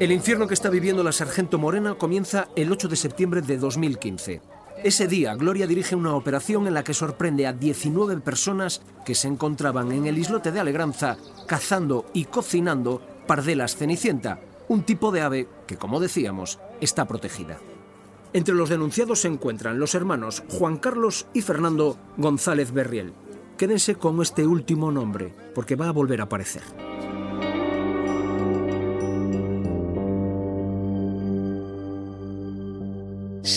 El 0.00 0.12
infierno 0.12 0.46
que 0.46 0.54
está 0.54 0.70
viviendo 0.70 1.02
la 1.02 1.10
sargento 1.10 1.58
Morena 1.58 1.96
comienza 1.96 2.46
el 2.54 2.70
8 2.70 2.86
de 2.86 2.94
septiembre 2.94 3.42
de 3.42 3.58
2015. 3.58 4.40
Ese 4.84 5.08
día, 5.08 5.34
Gloria 5.34 5.66
dirige 5.66 5.96
una 5.96 6.14
operación 6.14 6.68
en 6.68 6.74
la 6.74 6.84
que 6.84 6.94
sorprende 6.94 7.48
a 7.48 7.52
19 7.52 8.18
personas 8.18 8.80
que 9.04 9.16
se 9.16 9.26
encontraban 9.26 9.90
en 9.90 10.06
el 10.06 10.16
islote 10.16 10.52
de 10.52 10.60
Alegranza 10.60 11.16
cazando 11.48 12.06
y 12.14 12.26
cocinando 12.26 13.02
pardelas 13.26 13.74
cenicienta, 13.74 14.38
un 14.68 14.84
tipo 14.84 15.10
de 15.10 15.22
ave 15.22 15.48
que, 15.66 15.78
como 15.78 15.98
decíamos, 15.98 16.60
está 16.80 17.08
protegida. 17.08 17.58
Entre 18.32 18.54
los 18.54 18.68
denunciados 18.68 19.22
se 19.22 19.28
encuentran 19.28 19.80
los 19.80 19.96
hermanos 19.96 20.44
Juan 20.48 20.76
Carlos 20.76 21.26
y 21.34 21.42
Fernando 21.42 21.98
González 22.16 22.70
Berriel. 22.70 23.14
Quédense 23.56 23.96
con 23.96 24.22
este 24.22 24.46
último 24.46 24.92
nombre, 24.92 25.34
porque 25.56 25.74
va 25.74 25.88
a 25.88 25.92
volver 25.92 26.20
a 26.20 26.24
aparecer. 26.24 26.62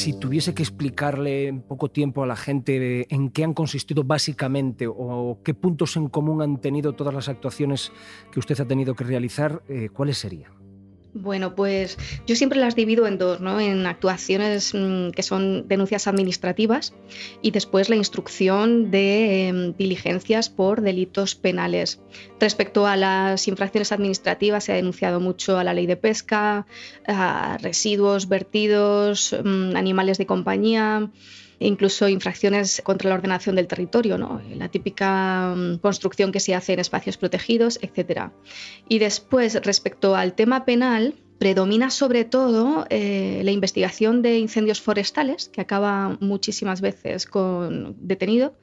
Si 0.01 0.13
tuviese 0.13 0.55
que 0.55 0.63
explicarle 0.63 1.47
en 1.47 1.61
poco 1.61 1.91
tiempo 1.91 2.23
a 2.23 2.25
la 2.25 2.35
gente 2.35 3.05
en 3.13 3.29
qué 3.29 3.43
han 3.43 3.53
consistido 3.53 4.03
básicamente 4.03 4.87
o 4.87 5.37
qué 5.43 5.53
puntos 5.53 5.95
en 5.95 6.09
común 6.09 6.41
han 6.41 6.59
tenido 6.59 6.93
todas 6.93 7.13
las 7.13 7.29
actuaciones 7.29 7.91
que 8.31 8.39
usted 8.39 8.59
ha 8.59 8.65
tenido 8.65 8.95
que 8.95 9.03
realizar, 9.03 9.61
eh, 9.69 9.89
¿cuáles 9.93 10.17
serían? 10.17 10.60
Bueno, 11.13 11.55
pues 11.55 11.97
yo 12.25 12.37
siempre 12.37 12.59
las 12.59 12.75
divido 12.75 13.05
en 13.05 13.17
dos, 13.17 13.41
¿no? 13.41 13.59
En 13.59 13.85
actuaciones 13.85 14.73
mm, 14.73 15.09
que 15.09 15.23
son 15.23 15.67
denuncias 15.67 16.07
administrativas 16.07 16.93
y 17.41 17.51
después 17.51 17.89
la 17.89 17.97
instrucción 17.97 18.91
de 18.91 19.49
em, 19.49 19.73
diligencias 19.75 20.49
por 20.49 20.81
delitos 20.81 21.35
penales. 21.35 21.99
Respecto 22.39 22.87
a 22.87 22.95
las 22.95 23.47
infracciones 23.49 23.91
administrativas, 23.91 24.63
se 24.63 24.71
ha 24.71 24.75
denunciado 24.75 25.19
mucho 25.19 25.57
a 25.57 25.65
la 25.65 25.73
ley 25.73 25.85
de 25.85 25.97
pesca, 25.97 26.65
a 27.05 27.57
residuos 27.61 28.29
vertidos, 28.29 29.35
mm, 29.43 29.75
animales 29.75 30.17
de 30.17 30.25
compañía 30.25 31.11
incluso 31.61 32.07
infracciones 32.07 32.81
contra 32.83 33.09
la 33.09 33.15
ordenación 33.15 33.55
del 33.55 33.67
territorio, 33.67 34.17
la 34.17 34.69
típica 34.69 35.53
mm, 35.55 35.77
construcción 35.77 36.31
que 36.31 36.39
se 36.39 36.55
hace 36.55 36.73
en 36.73 36.79
espacios 36.79 37.17
protegidos, 37.17 37.79
etc. 37.81 38.31
Y 38.89 38.99
después, 38.99 39.59
respecto 39.63 40.15
al 40.15 40.33
tema 40.33 40.65
penal, 40.65 41.15
predomina 41.37 41.89
sobre 41.89 42.25
todo 42.25 42.85
eh, 42.89 43.41
la 43.43 43.51
investigación 43.51 44.21
de 44.21 44.37
incendios 44.37 44.81
forestales, 44.81 45.49
que 45.49 45.61
acaba 45.61 46.17
muchísimas 46.19 46.81
veces 46.81 47.25
con 47.25 47.95
detenido, 47.99 48.55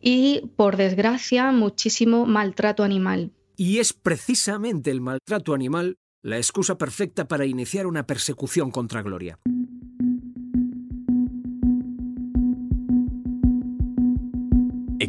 y 0.00 0.50
por 0.56 0.76
desgracia 0.76 1.52
muchísimo 1.52 2.26
maltrato 2.26 2.82
animal. 2.82 3.32
Y 3.56 3.78
es 3.78 3.92
precisamente 3.92 4.90
el 4.90 5.00
maltrato 5.00 5.54
animal 5.54 5.98
la 6.22 6.36
excusa 6.36 6.76
perfecta 6.76 7.26
para 7.26 7.46
iniciar 7.46 7.86
una 7.86 8.06
persecución 8.06 8.70
contra 8.70 9.02
Gloria. 9.02 9.38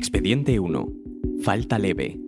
Expediente 0.02 0.60
1. 0.60 0.90
Falta 1.44 1.78
leve. 1.78 2.20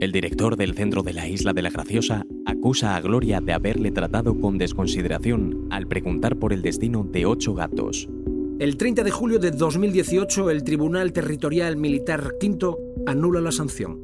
El 0.00 0.12
director 0.12 0.56
del 0.56 0.74
centro 0.74 1.02
de 1.02 1.12
la 1.12 1.28
isla 1.28 1.52
de 1.52 1.60
la 1.60 1.68
Graciosa 1.68 2.24
acusa 2.46 2.96
a 2.96 3.02
Gloria 3.02 3.42
de 3.42 3.52
haberle 3.52 3.90
tratado 3.90 4.40
con 4.40 4.56
desconsideración 4.56 5.66
al 5.68 5.86
preguntar 5.86 6.36
por 6.36 6.54
el 6.54 6.62
destino 6.62 7.04
de 7.04 7.26
ocho 7.26 7.52
gatos. 7.52 8.08
El 8.58 8.78
30 8.78 9.04
de 9.04 9.10
julio 9.10 9.38
de 9.38 9.50
2018, 9.50 10.48
el 10.48 10.64
Tribunal 10.64 11.12
Territorial 11.12 11.76
Militar 11.76 12.32
V 12.42 12.76
anula 13.06 13.42
la 13.42 13.52
sanción. 13.52 14.00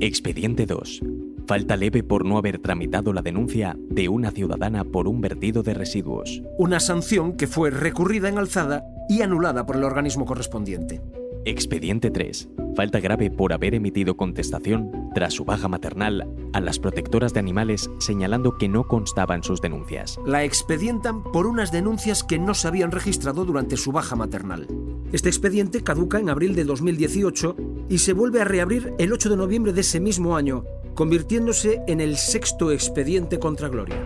Expediente 0.00 0.66
2. 0.66 1.00
Falta 1.46 1.78
leve 1.78 2.02
por 2.02 2.26
no 2.26 2.36
haber 2.36 2.58
tramitado 2.58 3.14
la 3.14 3.22
denuncia 3.22 3.74
de 3.88 4.10
una 4.10 4.32
ciudadana 4.32 4.84
por 4.84 5.08
un 5.08 5.22
vertido 5.22 5.62
de 5.62 5.72
residuos. 5.72 6.42
Una 6.58 6.78
sanción 6.78 7.38
que 7.38 7.46
fue 7.46 7.70
recurrida 7.70 8.28
en 8.28 8.36
alzada 8.36 8.84
y 9.08 9.22
anulada 9.22 9.64
por 9.64 9.76
el 9.76 9.84
organismo 9.84 10.26
correspondiente. 10.26 11.00
Expediente 11.46 12.10
3. 12.10 12.48
Falta 12.74 13.00
grave 13.00 13.30
por 13.30 13.52
haber 13.52 13.74
emitido 13.74 14.16
contestación 14.16 14.90
tras 15.14 15.34
su 15.34 15.44
baja 15.44 15.68
maternal 15.68 16.26
a 16.54 16.60
las 16.60 16.78
protectoras 16.78 17.34
de 17.34 17.40
animales 17.40 17.90
señalando 17.98 18.56
que 18.56 18.66
no 18.66 18.88
constaban 18.88 19.42
sus 19.42 19.60
denuncias. 19.60 20.18
La 20.24 20.42
expedientan 20.42 21.22
por 21.22 21.46
unas 21.46 21.70
denuncias 21.70 22.24
que 22.24 22.38
no 22.38 22.54
se 22.54 22.66
habían 22.68 22.92
registrado 22.92 23.44
durante 23.44 23.76
su 23.76 23.92
baja 23.92 24.16
maternal. 24.16 24.66
Este 25.12 25.28
expediente 25.28 25.82
caduca 25.82 26.18
en 26.18 26.30
abril 26.30 26.54
de 26.54 26.64
2018 26.64 27.56
y 27.90 27.98
se 27.98 28.14
vuelve 28.14 28.40
a 28.40 28.44
reabrir 28.44 28.94
el 28.98 29.12
8 29.12 29.28
de 29.28 29.36
noviembre 29.36 29.74
de 29.74 29.82
ese 29.82 30.00
mismo 30.00 30.36
año, 30.36 30.64
convirtiéndose 30.94 31.82
en 31.86 32.00
el 32.00 32.16
sexto 32.16 32.72
expediente 32.72 33.38
contra 33.38 33.68
Gloria. 33.68 34.02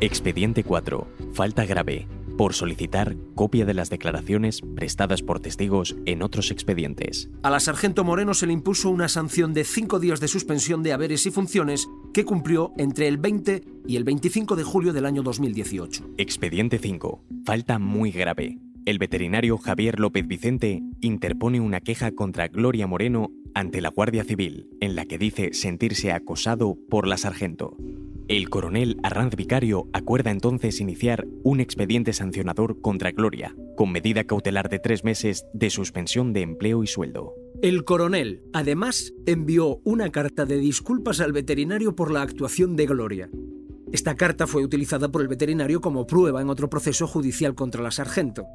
Expediente 0.00 0.62
4. 0.62 1.06
Falta 1.32 1.64
grave 1.64 2.06
por 2.42 2.54
solicitar 2.54 3.14
copia 3.36 3.64
de 3.64 3.72
las 3.72 3.88
declaraciones 3.88 4.62
prestadas 4.74 5.22
por 5.22 5.38
testigos 5.38 5.94
en 6.06 6.22
otros 6.22 6.50
expedientes. 6.50 7.30
A 7.44 7.50
la 7.50 7.60
sargento 7.60 8.02
Moreno 8.02 8.34
se 8.34 8.48
le 8.48 8.52
impuso 8.52 8.90
una 8.90 9.06
sanción 9.06 9.54
de 9.54 9.62
cinco 9.62 10.00
días 10.00 10.18
de 10.18 10.26
suspensión 10.26 10.82
de 10.82 10.92
haberes 10.92 11.24
y 11.26 11.30
funciones 11.30 11.86
que 12.12 12.24
cumplió 12.24 12.72
entre 12.78 13.06
el 13.06 13.18
20 13.18 13.62
y 13.86 13.94
el 13.94 14.02
25 14.02 14.56
de 14.56 14.64
julio 14.64 14.92
del 14.92 15.06
año 15.06 15.22
2018. 15.22 16.14
Expediente 16.18 16.80
5. 16.80 17.22
Falta 17.44 17.78
muy 17.78 18.10
grave. 18.10 18.58
El 18.86 18.98
veterinario 18.98 19.56
Javier 19.56 20.00
López 20.00 20.26
Vicente 20.26 20.82
interpone 21.00 21.60
una 21.60 21.78
queja 21.78 22.10
contra 22.10 22.48
Gloria 22.48 22.88
Moreno 22.88 23.30
ante 23.54 23.80
la 23.80 23.90
Guardia 23.90 24.24
Civil, 24.24 24.66
en 24.80 24.96
la 24.96 25.04
que 25.04 25.16
dice 25.16 25.50
sentirse 25.52 26.10
acosado 26.10 26.76
por 26.90 27.06
la 27.06 27.18
sargento. 27.18 27.76
El 28.28 28.48
coronel 28.50 28.98
Arranz 29.02 29.34
Vicario 29.34 29.88
acuerda 29.92 30.30
entonces 30.30 30.80
iniciar 30.80 31.26
un 31.42 31.60
expediente 31.60 32.12
sancionador 32.12 32.80
contra 32.80 33.10
Gloria, 33.10 33.54
con 33.76 33.90
medida 33.90 34.24
cautelar 34.24 34.68
de 34.68 34.78
tres 34.78 35.02
meses 35.02 35.44
de 35.52 35.70
suspensión 35.70 36.32
de 36.32 36.42
empleo 36.42 36.84
y 36.84 36.86
sueldo. 36.86 37.34
El 37.62 37.84
coronel, 37.84 38.42
además, 38.52 39.12
envió 39.26 39.80
una 39.84 40.10
carta 40.10 40.46
de 40.46 40.56
disculpas 40.56 41.20
al 41.20 41.32
veterinario 41.32 41.94
por 41.94 42.10
la 42.10 42.22
actuación 42.22 42.76
de 42.76 42.86
Gloria. 42.86 43.30
Esta 43.92 44.14
carta 44.14 44.46
fue 44.46 44.64
utilizada 44.64 45.10
por 45.10 45.20
el 45.20 45.28
veterinario 45.28 45.80
como 45.80 46.06
prueba 46.06 46.40
en 46.40 46.48
otro 46.48 46.70
proceso 46.70 47.06
judicial 47.06 47.54
contra 47.54 47.82
la 47.82 47.90
sargento. 47.90 48.46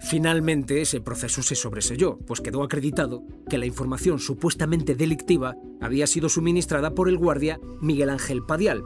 Finalmente, 0.00 0.82
ese 0.82 1.00
proceso 1.00 1.42
se 1.42 1.54
sobreselló, 1.54 2.18
pues 2.26 2.40
quedó 2.40 2.62
acreditado 2.62 3.22
que 3.48 3.58
la 3.58 3.66
información 3.66 4.18
supuestamente 4.18 4.94
delictiva 4.94 5.54
había 5.80 6.06
sido 6.06 6.28
suministrada 6.28 6.94
por 6.94 7.08
el 7.08 7.16
guardia 7.16 7.58
Miguel 7.80 8.10
Ángel 8.10 8.42
Padial, 8.42 8.84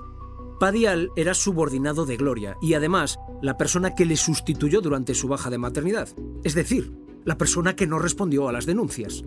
Padial 0.58 1.10
era 1.14 1.34
subordinado 1.34 2.04
de 2.04 2.16
Gloria 2.16 2.56
y 2.60 2.74
además 2.74 3.18
la 3.42 3.56
persona 3.56 3.94
que 3.94 4.04
le 4.04 4.16
sustituyó 4.16 4.80
durante 4.80 5.14
su 5.14 5.28
baja 5.28 5.50
de 5.50 5.58
maternidad, 5.58 6.08
es 6.42 6.54
decir, 6.54 6.92
la 7.24 7.38
persona 7.38 7.76
que 7.76 7.86
no 7.86 7.98
respondió 7.98 8.48
a 8.48 8.52
las 8.52 8.66
denuncias. 8.66 9.22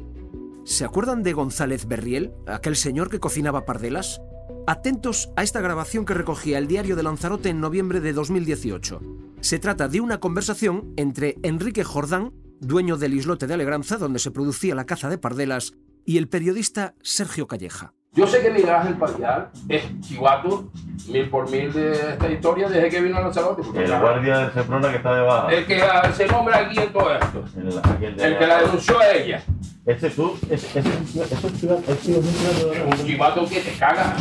¿Se 0.66 0.84
acuerdan 0.84 1.24
de 1.24 1.34
González 1.34 1.88
Berriel, 1.88 2.34
aquel 2.48 2.76
señor 2.76 3.10
que 3.10 3.20
cocinaba 3.20 3.66
pardelas? 3.66 4.22
Atentos 4.68 5.30
a 5.36 5.44
esta 5.44 5.62
grabación 5.62 6.06
que 6.06 6.14
recogía 6.14 6.58
el 6.58 6.68
diario 6.68 6.96
de 6.96 7.04
Lanzarote 7.04 7.50
en 7.50 7.62
noviembre 7.62 8.00
de 8.02 8.14
2018. 8.14 9.02
Se 9.40 9.58
trata 9.58 9.88
de 9.88 10.02
una 10.02 10.20
conversación 10.20 10.94
entre 10.98 11.38
Enrique 11.44 11.84
Jordán, 11.84 12.34
dueño 12.60 12.98
del 12.98 13.14
islote 13.14 13.48
de 13.48 13.54
Alegranza 13.54 13.98
donde 13.98 14.20
se 14.20 14.32
producía 14.32 14.76
la 14.76 14.86
caza 14.86 15.10
de 15.10 15.18
pardelas, 15.18 15.74
y 16.06 16.18
el 16.18 16.28
periodista 16.28 16.96
Sergio 17.02 17.48
Calleja. 17.48 17.94
Yo 18.14 18.28
sé 18.28 18.42
que 18.42 18.52
Miguel 18.52 18.72
Ángel 18.72 18.96
Padial 18.96 19.50
es 19.70 19.84
chivato 20.02 20.70
mil 21.08 21.30
por 21.30 21.50
mil 21.50 21.72
de 21.72 21.92
esta 21.94 22.30
historia 22.30 22.68
desde 22.68 22.90
que 22.90 23.00
vino 23.00 23.18
a 23.18 23.22
Lanzarote. 23.22 23.62
El 23.74 24.00
guardia 24.00 24.40
de 24.40 24.52
Seprona 24.52 24.90
que 24.90 24.98
está 24.98 25.16
debajo. 25.16 25.50
El 25.50 25.66
que 25.66 25.82
se 26.14 26.28
nombra 26.28 26.58
aquí 26.58 26.78
en 26.78 26.92
todo 26.92 27.14
esto. 27.16 27.46
El, 27.56 28.20
el 28.20 28.38
que 28.38 28.48
la 28.48 28.62
denunció 28.64 29.00
a 29.00 29.12
ella. 29.14 29.42
Ese 29.86 30.10
tú, 30.10 30.38
ese, 30.50 30.80
ese, 30.80 30.90
ese, 30.90 31.24
ese, 31.24 32.20
es 32.20 33.00
un 33.00 33.06
chivato 33.06 33.46
que 33.48 33.62
te 33.62 33.72
caga. 33.80 34.16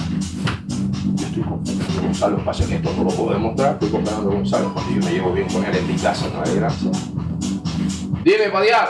Yo 1.17 1.27
estoy 1.27 1.43
confundido. 1.43 2.03
Gonzalo. 2.03 2.45
Pasa 2.45 2.63
es 2.63 2.69
que 2.69 2.75
esto 2.77 2.93
no 2.97 3.05
lo 3.05 3.11
puedo 3.11 3.33
demostrar, 3.33 3.73
estoy 3.73 3.91
con 3.91 4.07
Fernando 4.07 4.31
Gonzalo, 4.31 4.73
porque 4.73 4.95
yo 4.95 5.01
me 5.05 5.13
llevo 5.13 5.33
bien 5.33 5.49
con 5.49 5.65
él 5.65 5.77
en 5.77 5.87
mi 5.89 5.97
casa, 5.97 6.29
no 6.33 6.43
hay 6.45 6.55
gracia. 6.55 6.91
Dime, 8.23 8.51
Padial. 8.53 8.89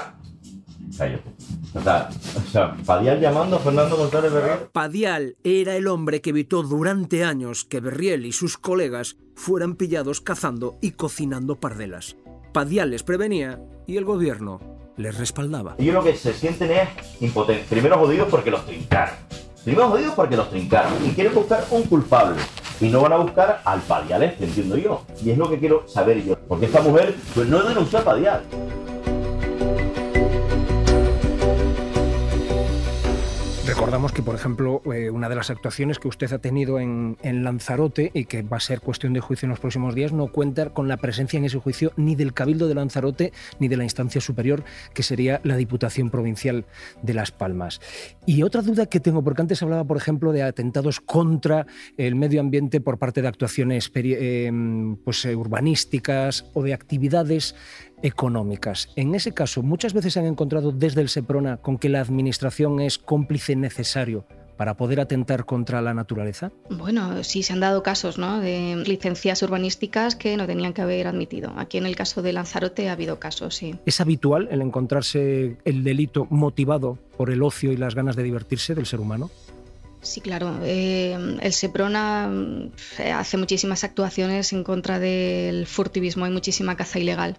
Cállate. 0.99 1.30
O 1.75 1.81
sea, 1.81 2.09
o 2.37 2.51
sea, 2.51 2.77
Padial 2.85 3.21
llamando 3.21 3.57
a 3.57 3.59
Fernando 3.61 3.97
González 3.97 4.33
Berriel. 4.33 4.59
Padial 4.73 5.37
era 5.45 5.77
el 5.77 5.87
hombre 5.87 6.21
que 6.21 6.31
evitó 6.31 6.63
durante 6.63 7.25
años 7.25 7.65
que 7.65 7.81
Berriel 7.81 8.27
y 8.27 8.33
sus 8.33 8.59
colegas 8.59 9.17
fueran 9.37 9.77
pillados 9.77 10.21
cazando 10.21 10.79
y 10.81 10.93
cocinando 10.93 11.61
pardelas. 11.61 12.17
Padial 12.53 12.91
les 12.91 13.05
prevenía 13.05 13.61
y 13.87 13.97
el 13.97 14.05
gobierno 14.05 14.61
les 14.97 15.17
respaldaba. 15.17 15.77
Ellos 15.79 15.95
lo 15.95 16.03
que 16.03 16.17
se 16.17 16.33
sienten 16.33 16.73
es 16.73 16.89
impotentes. 17.21 17.67
Primero 17.69 17.99
jodidos 17.99 18.29
porque 18.29 18.51
los 18.51 18.67
trincaron. 18.67 19.15
Primero 19.65 19.89
jodidos 19.89 20.15
porque 20.15 20.37
los 20.37 20.51
trincaron. 20.51 20.93
Y 21.07 21.11
quieren 21.11 21.35
buscar 21.35 21.65
un 21.71 21.85
culpable. 21.85 22.41
Y 22.81 22.89
no 22.89 23.03
van 23.03 23.13
a 23.13 23.17
buscar 23.17 23.63
al 23.65 23.81
Padial 23.81 24.23
este, 24.23 24.45
entiendo 24.45 24.77
yo. 24.77 25.05
Y 25.25 25.31
es 25.31 25.39
lo 25.39 25.49
que 25.49 25.59
quiero 25.59 25.87
saber 25.89 26.25
yo. 26.25 26.37
Porque 26.49 26.67
esta 26.67 26.83
mujer 26.83 27.15
pues 27.35 27.47
no 27.49 27.63
denunció 27.63 28.01
a 28.01 28.03
Padial. 28.03 28.43
Recordamos 33.71 34.11
que, 34.11 34.21
por 34.21 34.35
ejemplo, 34.35 34.83
eh, 34.93 35.11
una 35.11 35.29
de 35.29 35.37
las 35.37 35.49
actuaciones 35.49 36.01
que 36.01 36.09
usted 36.09 36.33
ha 36.33 36.41
tenido 36.41 36.81
en, 36.81 37.17
en, 37.23 37.45
Lanzarote 37.45 38.11
y 38.13 38.25
que 38.25 38.43
va 38.43 38.57
a 38.57 38.61
ser 38.61 38.81
cuestión 38.81 39.13
de 39.13 39.21
juicio 39.21 39.47
en 39.47 39.51
los 39.51 39.61
próximos 39.61 39.95
días 39.95 40.13
no 40.13 40.27
cuenta 40.27 40.71
con 40.71 40.89
la 40.89 40.97
presencia 40.97 41.39
en 41.39 41.45
ese 41.45 41.61
juicio 41.61 41.93
ni 41.97 42.17
del 42.17 42.35
Cabildo 42.35 42.67
de 42.67 42.75
Lanzarote 42.75 43.33
ni 43.61 43.69
de 43.69 43.77
la 43.77 43.85
instancia 43.85 44.21
superior, 44.21 44.65
que 44.93 45.05
sería 45.05 45.41
la 45.45 45.57
Diputación 45.57 46.11
Provincial 46.11 46.65
de 47.03 47.15
Las 47.15 47.31
Palmas. 47.31 47.81
Y 48.27 48.43
otra 48.43 48.63
duda 48.63 48.87
que 48.87 48.99
tengo, 48.99 49.23
porque 49.23 49.43
antes 49.43 49.63
hablaba, 49.63 49.85
por 49.85 49.99
ejemplo, 49.99 50.33
de 50.33 50.43
atentados 50.43 50.99
contra 50.99 51.69
el 51.97 52.17
medio 52.17 52.41
ambiente 52.41 52.81
por 52.81 52.99
parte 52.99 53.23
de 53.23 53.29
actuaciones 53.29 53.89
eh, 53.95 54.51
pues, 55.05 55.25
eh, 55.25 55.37
urbanísticas 55.37 56.45
o 56.55 56.65
de 56.65 56.75
actividades 56.75 57.55
económicas. 58.03 58.89
En 58.97 59.15
ese 59.15 59.33
caso, 59.33 59.63
muchas 59.63 59.93
veces 59.93 60.15
se 60.15 60.21
han 60.21 60.27
encontrado 60.27 60.73
desde 60.73 61.01
el 61.01 61.09
SEPRONA 61.09 61.59
con 61.59 61.79
que 61.79 61.89
la 61.89 62.01
Administración 62.01 62.81
es 62.81 62.99
cómplice 62.99 63.57
necesario 63.57 64.27
para 64.61 64.77
poder 64.77 65.01
atentar 65.01 65.47
contra 65.47 65.81
la 65.81 65.95
naturaleza? 65.95 66.53
Bueno, 66.69 67.25
sí 67.25 67.43
se 67.43 67.55
han 67.55 67.61
dado 67.61 67.83
casos 67.83 68.19
¿no? 68.19 68.41
de 68.41 68.77
licencias 68.87 69.43
urbanísticas 69.43 70.17
que 70.17 70.37
no 70.37 70.47
tenían 70.47 70.75
que 70.75 70.83
haber 70.83 71.07
admitido. 71.07 71.51
Aquí 71.57 71.79
en 71.79 71.87
el 71.87 71.97
caso 71.97 72.21
de 72.21 72.35
Lanzarote 72.35 72.91
ha 72.91 72.93
habido 72.93 73.19
casos, 73.19 73.55
sí. 73.55 73.77
¿Es 73.87 74.03
habitual 74.03 74.49
el 74.51 74.61
encontrarse 74.61 75.57
el 75.65 75.83
delito 75.83 76.27
motivado 76.29 76.99
por 77.17 77.31
el 77.31 77.43
ocio 77.43 77.73
y 77.73 77.79
las 77.79 77.95
ganas 77.95 78.17
de 78.17 78.23
divertirse 78.23 78.75
del 78.75 78.85
ser 78.85 79.01
humano? 79.01 79.31
Sí, 80.03 80.23
claro. 80.23 80.61
Eh, 80.65 81.15
el 81.43 81.53
SEPRONA 81.53 82.31
eh, 82.99 83.11
hace 83.11 83.37
muchísimas 83.37 83.85
actuaciones 83.85 84.51
en 84.55 84.65
contra 84.65 84.99
del 84.99 85.67
furtivismo, 85.67 86.25
hay 86.25 86.31
muchísima 86.31 86.75
caza 86.75 86.99
ilegal. 86.99 87.37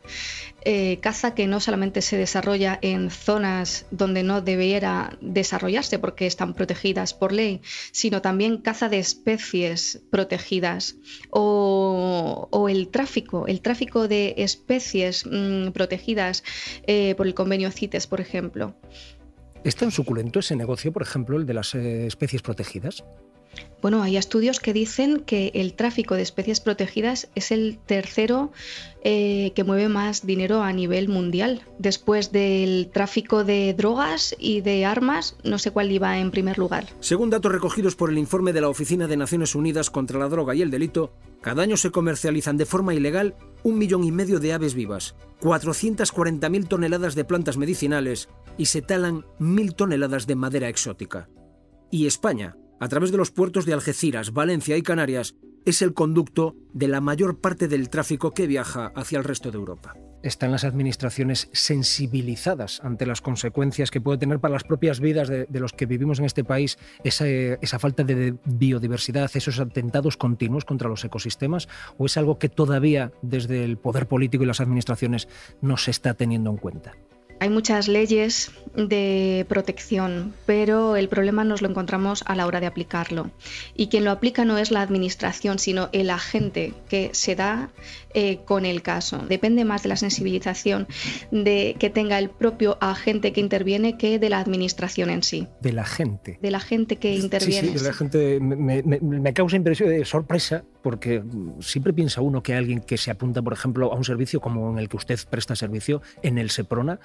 Eh, 0.63 0.99
caza 1.01 1.33
que 1.33 1.47
no 1.47 1.59
solamente 1.59 2.03
se 2.03 2.17
desarrolla 2.17 2.77
en 2.83 3.09
zonas 3.09 3.87
donde 3.89 4.21
no 4.21 4.41
debiera 4.41 5.17
desarrollarse 5.21 5.97
porque 5.97 6.27
están 6.27 6.53
protegidas 6.53 7.15
por 7.15 7.31
ley, 7.31 7.61
sino 7.91 8.21
también 8.21 8.57
caza 8.57 8.89
de 8.89 8.99
especies 8.99 9.99
protegidas 10.11 10.97
o, 11.31 12.67
el 12.69 12.89
tráfico, 12.89 13.47
el 13.47 13.61
tráfico 13.61 14.07
de 14.07 14.35
especies 14.37 15.25
mmm, 15.25 15.71
protegidas 15.71 16.43
por 17.17 17.25
el 17.25 17.33
convenio 17.33 17.71
CITES, 17.71 18.05
por 18.05 18.21
ejemplo. 18.21 18.75
¿Es 19.63 19.75
tan 19.75 19.91
suculento 19.91 20.39
ese 20.39 20.55
negocio, 20.55 20.91
por 20.91 21.03
ejemplo, 21.03 21.37
el 21.37 21.45
de 21.45 21.53
las 21.53 21.75
eh, 21.75 22.07
especies 22.07 22.41
protegidas? 22.41 23.03
Bueno, 23.81 24.03
hay 24.03 24.15
estudios 24.15 24.59
que 24.59 24.73
dicen 24.73 25.19
que 25.19 25.51
el 25.55 25.73
tráfico 25.73 26.15
de 26.15 26.21
especies 26.21 26.61
protegidas 26.61 27.29
es 27.35 27.51
el 27.51 27.79
tercero 27.85 28.51
eh, 29.03 29.51
que 29.55 29.63
mueve 29.63 29.89
más 29.89 30.25
dinero 30.25 30.61
a 30.61 30.71
nivel 30.71 31.09
mundial. 31.09 31.61
Después 31.79 32.31
del 32.31 32.89
tráfico 32.93 33.43
de 33.43 33.73
drogas 33.73 34.35
y 34.39 34.61
de 34.61 34.85
armas, 34.85 35.35
no 35.43 35.57
sé 35.57 35.71
cuál 35.71 35.91
iba 35.91 36.17
en 36.19 36.31
primer 36.31 36.59
lugar. 36.59 36.85
Según 36.99 37.31
datos 37.31 37.51
recogidos 37.51 37.95
por 37.95 38.11
el 38.11 38.19
informe 38.19 38.53
de 38.53 38.61
la 38.61 38.69
Oficina 38.69 39.07
de 39.07 39.17
Naciones 39.17 39.55
Unidas 39.55 39.89
contra 39.89 40.19
la 40.19 40.29
Droga 40.29 40.53
y 40.53 40.61
el 40.61 40.71
Delito, 40.71 41.11
cada 41.41 41.63
año 41.63 41.75
se 41.75 41.89
comercializan 41.89 42.57
de 42.57 42.67
forma 42.67 42.93
ilegal 42.93 43.35
un 43.63 43.77
millón 43.77 44.03
y 44.03 44.11
medio 44.11 44.39
de 44.39 44.53
aves 44.53 44.73
vivas, 44.73 45.15
440.000 45.41 46.67
toneladas 46.67 47.15
de 47.15 47.25
plantas 47.25 47.57
medicinales 47.57 48.29
y 48.57 48.65
se 48.65 48.81
talan 48.81 49.25
mil 49.39 49.75
toneladas 49.75 50.27
de 50.27 50.35
madera 50.35 50.69
exótica. 50.69 51.29
Y 51.89 52.07
España, 52.07 52.57
a 52.79 52.87
través 52.87 53.11
de 53.11 53.17
los 53.17 53.31
puertos 53.31 53.65
de 53.65 53.73
Algeciras, 53.73 54.33
Valencia 54.33 54.77
y 54.77 54.81
Canarias, 54.81 55.35
es 55.65 55.81
el 55.81 55.93
conducto 55.93 56.55
de 56.73 56.87
la 56.87 57.01
mayor 57.01 57.39
parte 57.39 57.67
del 57.67 57.89
tráfico 57.89 58.31
que 58.31 58.47
viaja 58.47 58.91
hacia 58.95 59.17
el 59.17 59.23
resto 59.23 59.51
de 59.51 59.57
Europa. 59.57 59.95
¿Están 60.23 60.51
las 60.51 60.63
administraciones 60.63 61.49
sensibilizadas 61.51 62.79
ante 62.83 63.07
las 63.07 63.21
consecuencias 63.21 63.89
que 63.89 64.01
puede 64.01 64.19
tener 64.19 64.39
para 64.39 64.53
las 64.53 64.63
propias 64.63 64.99
vidas 64.99 65.27
de, 65.27 65.47
los 65.51 65.73
que 65.73 65.87
vivimos 65.87 66.19
en 66.19 66.25
este 66.25 66.43
país 66.43 66.77
esa, 67.03 67.27
esa, 67.27 67.79
falta 67.79 68.03
de 68.03 68.35
biodiversidad, 68.45 69.31
esos 69.33 69.59
atentados 69.59 70.17
continuos 70.17 70.63
contra 70.63 70.89
los 70.89 71.03
ecosistemas? 71.03 71.67
¿O 71.97 72.05
es 72.05 72.17
algo 72.17 72.37
que 72.37 72.49
todavía 72.49 73.11
desde 73.23 73.63
el 73.63 73.77
poder 73.77 74.07
político 74.07 74.43
y 74.43 74.47
las 74.47 74.61
administraciones 74.61 75.27
no 75.61 75.77
se 75.77 75.89
está 75.89 76.13
teniendo 76.13 76.51
en 76.51 76.57
cuenta? 76.57 76.93
Hay 77.41 77.49
muchas 77.49 77.87
leyes 77.87 78.51
de 78.75 79.47
protección, 79.49 80.35
pero 80.45 80.95
el 80.95 81.09
problema 81.09 81.43
nos 81.43 81.63
lo 81.63 81.69
encontramos 81.69 82.23
a 82.27 82.35
la 82.35 82.45
hora 82.45 82.59
de 82.59 82.67
aplicarlo. 82.67 83.31
Y 83.75 83.87
quien 83.87 84.05
lo 84.05 84.11
aplica 84.11 84.45
no 84.45 84.59
es 84.59 84.69
la 84.69 84.83
administración, 84.83 85.57
sino 85.57 85.89
el 85.91 86.11
agente 86.11 86.75
que 86.87 87.09
se 87.13 87.35
da 87.35 87.71
eh, 88.13 88.39
con 88.45 88.65
el 88.65 88.81
caso. 88.81 89.19
Depende 89.19 89.65
más 89.65 89.83
de 89.83 89.89
la 89.89 89.95
sensibilización 89.95 90.87
de 91.31 91.75
que 91.79 91.89
tenga 91.89 92.19
el 92.19 92.29
propio 92.29 92.77
agente 92.81 93.33
que 93.33 93.41
interviene 93.41 93.97
que 93.97 94.19
de 94.19 94.29
la 94.29 94.39
administración 94.39 95.09
en 95.09 95.23
sí. 95.23 95.47
De 95.61 95.73
la 95.73 95.85
gente. 95.85 96.39
De 96.41 96.51
la 96.51 96.59
gente 96.59 96.97
que 96.97 97.15
interviene. 97.15 97.69
Sí, 97.69 97.77
sí, 97.77 97.83
de 97.83 97.89
la 97.89 97.93
gente. 97.93 98.39
Me, 98.39 98.83
me, 98.83 98.99
me 98.99 99.33
causa 99.33 99.55
impresión 99.55 99.89
de 99.89 100.05
sorpresa 100.05 100.63
porque 100.81 101.23
siempre 101.59 101.93
piensa 101.93 102.21
uno 102.21 102.41
que 102.41 102.55
alguien 102.55 102.81
que 102.81 102.97
se 102.97 103.11
apunta, 103.11 103.41
por 103.41 103.53
ejemplo, 103.53 103.91
a 103.91 103.95
un 103.95 104.03
servicio 104.03 104.41
como 104.41 104.71
en 104.71 104.79
el 104.79 104.89
que 104.89 104.97
usted 104.97 105.19
presta 105.29 105.55
servicio 105.55 106.01
en 106.23 106.37
el 106.37 106.49
SEPRONA 106.49 106.99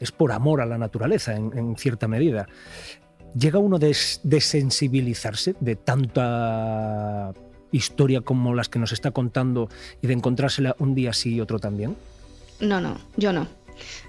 es 0.00 0.12
por 0.12 0.32
amor 0.32 0.60
a 0.60 0.66
la 0.66 0.78
naturaleza, 0.78 1.34
en, 1.34 1.56
en 1.56 1.76
cierta 1.76 2.08
medida. 2.08 2.46
¿Llega 3.34 3.58
uno 3.58 3.78
de 3.78 3.96
desensibilizarse 4.24 5.54
de 5.60 5.76
tanta 5.76 7.32
historia 7.72 8.20
como 8.20 8.54
las 8.54 8.68
que 8.68 8.78
nos 8.78 8.92
está 8.92 9.10
contando 9.10 9.68
y 10.00 10.06
de 10.06 10.12
encontrársela 10.12 10.76
un 10.78 10.94
día 10.94 11.12
sí 11.12 11.34
y 11.34 11.40
otro 11.40 11.58
también? 11.58 11.96
No, 12.60 12.80
no, 12.80 12.98
yo 13.16 13.32
no. 13.32 13.48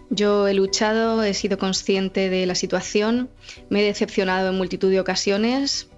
Yo 0.10 0.48
he 0.48 0.54
luchado, 0.54 1.24
he 1.24 1.34
sido 1.34 1.58
consciente 1.58 2.30
de 2.30 2.46
la 2.46 2.56
situación, 2.56 3.30
me 3.70 3.82
he 3.82 3.86
decepcionado 3.86 4.50
en 4.50 4.58
multitud 4.58 4.92
de 4.92 5.00
ocasiones, 5.00 5.90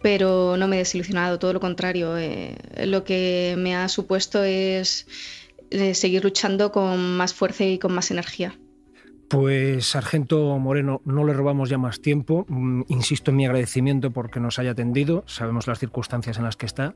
pero 0.00 0.56
no 0.56 0.68
me 0.68 0.76
he 0.76 0.78
desilusionado, 0.80 1.38
todo 1.38 1.52
lo 1.52 1.60
contrario. 1.60 2.16
Eh, 2.16 2.56
lo 2.86 3.04
que 3.04 3.56
me 3.58 3.74
ha 3.76 3.88
supuesto 3.88 4.42
es 4.44 5.06
eh, 5.70 5.94
seguir 5.94 6.24
luchando 6.24 6.72
con 6.72 7.16
más 7.16 7.34
fuerza 7.34 7.64
y 7.64 7.78
con 7.78 7.92
más 7.92 8.10
energía. 8.10 8.58
Pues, 9.28 9.90
Sargento 9.90 10.58
Moreno, 10.58 11.02
no 11.04 11.24
le 11.24 11.34
robamos 11.34 11.68
ya 11.68 11.76
más 11.76 12.00
tiempo. 12.00 12.46
Mm, 12.48 12.82
insisto 12.88 13.30
en 13.30 13.36
mi 13.36 13.44
agradecimiento 13.44 14.10
porque 14.10 14.40
nos 14.40 14.58
haya 14.58 14.70
atendido. 14.70 15.22
Sabemos 15.26 15.66
las 15.66 15.78
circunstancias 15.78 16.38
en 16.38 16.44
las 16.44 16.56
que 16.56 16.64
está. 16.64 16.94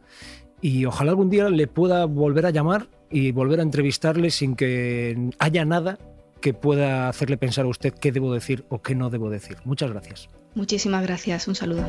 Y 0.63 0.87
ojalá 0.87 1.11
algún 1.11 1.29
día 1.29 1.51
le 1.51 1.67
pueda 1.67 2.07
volver 2.07 2.47
a 2.47 2.51
llamar 2.51 2.89
y 3.11 3.33
volver 3.33 3.61
a 3.61 3.63
entrevistarle 3.63 4.31
sin 4.31 4.57
que 4.57 5.31
haya 5.39 5.67
nada 5.67 5.99
que 6.41 6.55
pueda 6.55 7.09
hacerle 7.09 7.37
pensar 7.37 7.67
a 7.67 7.69
usted 7.69 7.93
qué 7.93 8.13
debo 8.13 8.33
decir 8.33 8.65
o 8.71 8.81
qué 8.81 8.95
no 8.95 9.11
debo 9.11 9.29
decir. 9.29 9.59
Muchas 9.65 9.91
gracias. 9.91 10.29
Muchísimas 10.55 11.03
gracias. 11.03 11.47
Un 11.49 11.55
saludo. 11.55 11.85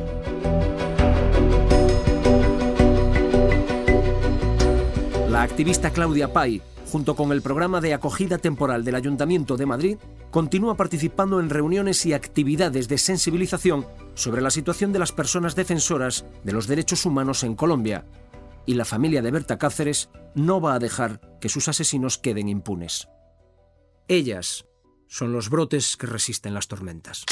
La 5.30 5.42
activista 5.42 5.90
Claudia 5.90 6.32
Pay 6.32 6.62
junto 6.94 7.16
con 7.16 7.32
el 7.32 7.42
programa 7.42 7.80
de 7.80 7.92
acogida 7.92 8.38
temporal 8.38 8.84
del 8.84 8.94
Ayuntamiento 8.94 9.56
de 9.56 9.66
Madrid, 9.66 9.98
continúa 10.30 10.76
participando 10.76 11.40
en 11.40 11.50
reuniones 11.50 12.06
y 12.06 12.12
actividades 12.12 12.86
de 12.86 12.98
sensibilización 12.98 13.84
sobre 14.14 14.40
la 14.40 14.50
situación 14.50 14.92
de 14.92 15.00
las 15.00 15.10
personas 15.10 15.56
defensoras 15.56 16.24
de 16.44 16.52
los 16.52 16.68
derechos 16.68 17.04
humanos 17.04 17.42
en 17.42 17.56
Colombia. 17.56 18.06
Y 18.64 18.74
la 18.74 18.84
familia 18.84 19.22
de 19.22 19.32
Berta 19.32 19.58
Cáceres 19.58 20.08
no 20.36 20.60
va 20.60 20.74
a 20.74 20.78
dejar 20.78 21.20
que 21.40 21.48
sus 21.48 21.66
asesinos 21.66 22.16
queden 22.16 22.48
impunes. 22.48 23.08
Ellas 24.06 24.64
son 25.08 25.32
los 25.32 25.50
brotes 25.50 25.96
que 25.96 26.06
resisten 26.06 26.54
las 26.54 26.68
tormentas. 26.68 27.24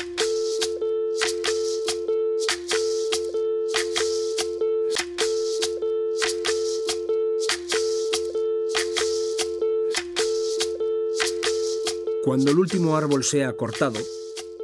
Cuando 12.22 12.52
el 12.52 12.58
último 12.60 12.96
árbol 12.96 13.24
sea 13.24 13.56
cortado, 13.56 13.98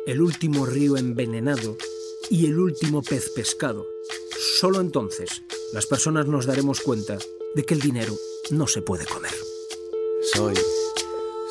el 0.07 0.21
último 0.21 0.65
río 0.65 0.97
envenenado 0.97 1.77
y 2.31 2.47
el 2.47 2.57
último 2.57 3.03
pez 3.03 3.31
pescado, 3.31 3.85
solo 4.61 4.81
entonces 4.81 5.43
las 5.73 5.87
personas 5.87 6.29
nos 6.29 6.47
daremos 6.47 6.81
cuenta 6.81 7.19
de 7.57 7.65
que 7.65 7.75
el 7.75 7.81
dinero 7.81 8.15
no 8.51 8.69
se 8.69 8.81
puede 8.81 9.07
comer. 9.07 9.35
Soy, 10.33 10.55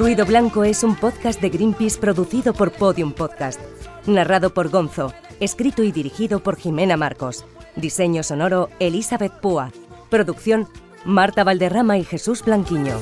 Ruido 0.00 0.24
Blanco 0.24 0.64
es 0.64 0.82
un 0.82 0.96
podcast 0.96 1.42
de 1.42 1.50
Greenpeace 1.50 2.00
producido 2.00 2.54
por 2.54 2.72
Podium 2.72 3.12
Podcast. 3.12 3.60
Narrado 4.06 4.54
por 4.54 4.70
Gonzo. 4.70 5.12
Escrito 5.40 5.82
y 5.82 5.92
dirigido 5.92 6.42
por 6.42 6.56
Jimena 6.56 6.96
Marcos. 6.96 7.44
Diseño 7.76 8.22
sonoro 8.22 8.70
Elizabeth 8.78 9.42
Púa. 9.42 9.70
Producción 10.08 10.66
Marta 11.04 11.44
Valderrama 11.44 11.98
y 11.98 12.04
Jesús 12.04 12.42
Blanquiño. 12.42 12.94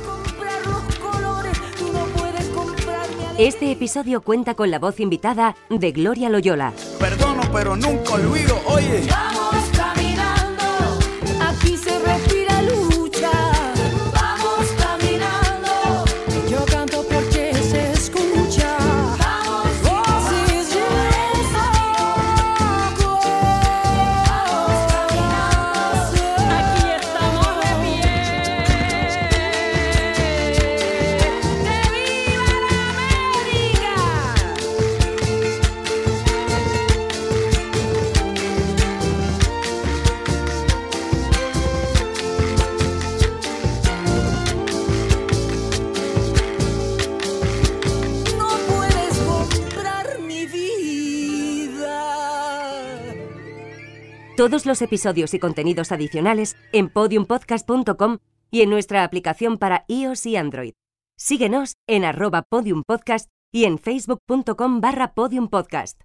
Este 3.39 3.71
episodio 3.71 4.21
cuenta 4.21 4.55
con 4.55 4.73
la 4.73 4.81
voz 4.81 4.99
invitada 4.99 5.55
de 5.71 5.93
Gloria 5.93 6.29
Loyola. 6.29 6.73
Perdono 6.99 7.43
pero 7.53 7.77
nunca 7.77 8.15
olvido, 8.15 8.59
oye. 8.67 9.07
Todos 54.49 54.65
los 54.65 54.81
episodios 54.81 55.35
y 55.35 55.39
contenidos 55.39 55.93
adicionales 55.93 56.57
en 56.73 56.89
podiumpodcast.com 56.89 58.17
y 58.51 58.63
en 58.63 58.71
nuestra 58.71 59.05
aplicación 59.05 59.59
para 59.59 59.85
iOS 59.89 60.25
y 60.25 60.37
Android. 60.37 60.73
Síguenos 61.19 61.75
en 61.87 62.07
arroba 62.07 62.41
podiumpodcast 62.49 63.29
y 63.53 63.67
en 63.67 63.79
facebook.com 63.79 64.81
barra 64.81 65.13
podiumpodcast. 65.13 66.01